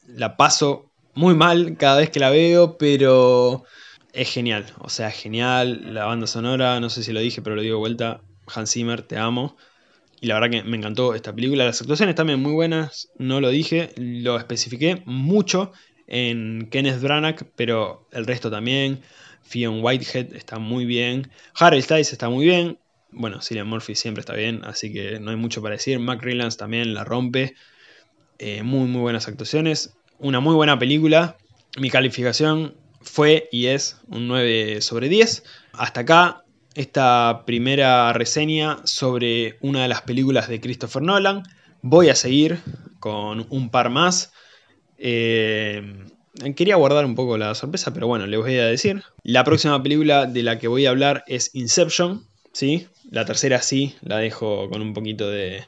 la 0.08 0.36
paso 0.36 0.90
muy 1.14 1.34
mal 1.34 1.76
cada 1.76 1.98
vez 1.98 2.10
que 2.10 2.20
la 2.20 2.30
veo, 2.30 2.76
pero 2.76 3.64
es 4.12 4.32
genial. 4.32 4.66
O 4.78 4.88
sea, 4.88 5.10
genial. 5.10 5.94
La 5.94 6.04
banda 6.06 6.26
sonora, 6.26 6.80
no 6.80 6.90
sé 6.90 7.02
si 7.02 7.12
lo 7.12 7.20
dije, 7.20 7.42
pero 7.42 7.56
lo 7.56 7.62
digo 7.62 7.76
de 7.76 7.80
vuelta. 7.80 8.20
Hans 8.52 8.72
Zimmer, 8.72 9.02
te 9.02 9.16
amo. 9.16 9.56
Y 10.20 10.26
la 10.26 10.34
verdad 10.34 10.50
que 10.50 10.62
me 10.64 10.76
encantó 10.76 11.14
esta 11.14 11.34
película. 11.34 11.64
Las 11.64 11.80
actuaciones 11.80 12.14
también 12.14 12.40
muy 12.40 12.52
buenas, 12.52 13.10
no 13.16 13.40
lo 13.40 13.48
dije, 13.48 13.90
lo 13.96 14.36
especifiqué 14.36 15.02
mucho 15.06 15.72
en 16.06 16.68
Kenneth 16.70 17.00
Branagh, 17.00 17.46
pero 17.56 18.08
el 18.12 18.26
resto 18.26 18.50
también. 18.50 19.00
Fionn 19.42 19.82
Whitehead 19.82 20.34
está 20.34 20.58
muy 20.58 20.84
bien. 20.84 21.30
Harry 21.54 21.82
Styles 21.82 22.12
está 22.12 22.28
muy 22.28 22.44
bien. 22.44 22.78
Bueno, 23.12 23.42
Cillian 23.42 23.66
Murphy 23.66 23.94
siempre 23.94 24.20
está 24.20 24.34
bien, 24.34 24.60
así 24.64 24.92
que 24.92 25.18
no 25.18 25.30
hay 25.30 25.36
mucho 25.36 25.62
para 25.62 25.74
decir. 25.74 25.98
Mac 25.98 26.22
Rylance 26.22 26.56
también 26.56 26.94
la 26.94 27.04
rompe. 27.04 27.54
Eh, 28.38 28.62
muy, 28.62 28.88
muy 28.88 29.00
buenas 29.00 29.28
actuaciones. 29.28 29.94
Una 30.18 30.40
muy 30.40 30.54
buena 30.54 30.78
película. 30.78 31.36
Mi 31.78 31.90
calificación 31.90 32.74
fue 33.00 33.48
y 33.50 33.66
es 33.66 34.00
un 34.08 34.28
9 34.28 34.80
sobre 34.80 35.08
10. 35.08 35.44
Hasta 35.72 36.00
acá 36.00 36.44
esta 36.74 37.42
primera 37.46 38.12
reseña 38.12 38.78
sobre 38.84 39.58
una 39.60 39.82
de 39.82 39.88
las 39.88 40.02
películas 40.02 40.48
de 40.48 40.60
Christopher 40.60 41.02
Nolan. 41.02 41.42
Voy 41.82 42.08
a 42.08 42.14
seguir 42.14 42.60
con 43.00 43.46
un 43.50 43.70
par 43.70 43.90
más. 43.90 44.32
Eh, 44.98 46.06
quería 46.56 46.76
guardar 46.76 47.04
un 47.04 47.14
poco 47.14 47.38
la 47.38 47.54
sorpresa, 47.54 47.92
pero 47.92 48.06
bueno, 48.06 48.26
les 48.26 48.40
voy 48.40 48.56
a 48.58 48.66
decir. 48.66 49.02
La 49.22 49.44
próxima 49.44 49.82
película 49.82 50.26
de 50.26 50.42
la 50.42 50.58
que 50.58 50.68
voy 50.68 50.86
a 50.86 50.90
hablar 50.90 51.24
es 51.26 51.54
Inception. 51.54 52.24
¿sí? 52.52 52.86
La 53.10 53.24
tercera 53.24 53.62
sí, 53.62 53.94
la 54.02 54.18
dejo 54.18 54.68
con 54.68 54.82
un 54.82 54.94
poquito 54.94 55.28
de, 55.30 55.64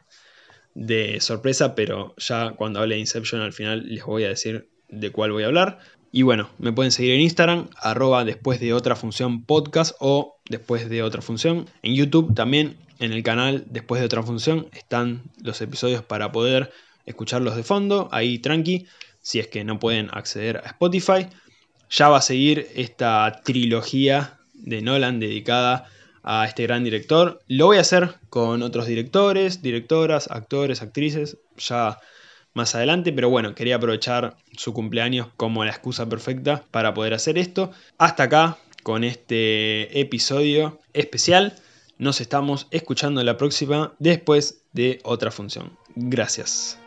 de 0.75 1.21
sorpresa, 1.21 1.75
pero 1.75 2.15
ya 2.17 2.53
cuando 2.53 2.81
hable 2.81 2.95
de 2.95 3.01
Inception 3.01 3.41
al 3.43 3.53
final 3.53 3.87
les 3.89 4.05
voy 4.05 4.25
a 4.25 4.29
decir 4.29 4.69
de 4.89 5.11
cuál 5.11 5.33
voy 5.33 5.45
a 5.45 5.47
hablar. 5.47 5.79
Y 6.15 6.23
bueno, 6.23 6.51
me 6.59 6.73
pueden 6.73 6.93
seguir 6.93 7.15
en 7.15 7.23
Instagram, 7.23 7.71
arroba 7.77 8.25
después 8.25 8.61
de 8.61 8.75
otra 8.75 8.97
función 8.97 9.45
podcast 9.45 9.97
o 9.99 10.37
después 10.49 10.91
de 10.91 11.03
otra 11.03 11.23
función. 11.23 11.67
En 11.83 11.95
YouTube 11.95 12.35
también, 12.35 12.77
en 12.99 13.13
el 13.13 13.23
canal 13.23 13.65
después 13.71 14.01
de 14.01 14.07
otra 14.07 14.23
función, 14.23 14.69
están 14.73 15.23
los 15.43 15.61
episodios 15.63 16.03
para 16.03 16.31
poder 16.31 16.71
escucharlos 17.07 17.57
de 17.57 17.63
fondo, 17.63 18.11
ahí 18.13 18.39
tranqui, 18.39 18.87
si 19.23 19.39
es 19.39 19.49
que 19.49 19.65
no 19.65 19.79
pueden 19.79 20.11
acceder 20.13 20.59
a 20.59 20.69
Spotify. 20.69 21.29
Ya 21.89 22.09
va 22.09 22.19
a 22.19 22.23
seguir 22.23 22.69
esta 22.75 23.41
trilogía 23.45 24.39
de 24.55 24.83
Nolan 24.83 25.21
dedicada 25.21 25.89
a 26.23 26.47
este 26.47 26.65
gran 26.65 26.85
director. 26.85 27.41
Lo 27.49 27.67
voy 27.67 27.79
a 27.79 27.83
hacer 27.83 28.17
con 28.29 28.63
otros 28.63 28.87
directores, 28.87 29.63
directoras, 29.63 30.31
actores, 30.31 30.83
actrices. 30.83 31.39
Ya 31.57 31.99
más 32.55 32.75
adelante, 32.75 33.13
pero 33.13 33.31
bueno, 33.31 33.55
quería 33.55 33.77
aprovechar 33.77 34.37
su 34.57 34.73
cumpleaños 34.73 35.29
como 35.37 35.65
la 35.65 35.71
excusa 35.71 36.09
perfecta 36.09 36.65
para 36.71 36.95
poder 36.95 37.15
hacer 37.15 37.39
esto. 37.39 37.71
Hasta 37.99 38.25
acá 38.25 38.59
con 38.83 39.05
este 39.05 40.01
episodio 40.01 40.81
especial. 40.93 41.55
Nos 41.99 42.21
estamos 42.21 42.67
escuchando 42.71 43.23
la 43.23 43.37
próxima 43.37 43.95
después 43.99 44.63
de 44.73 45.01
otra 45.05 45.31
función. 45.31 45.79
Gracias. 45.95 46.79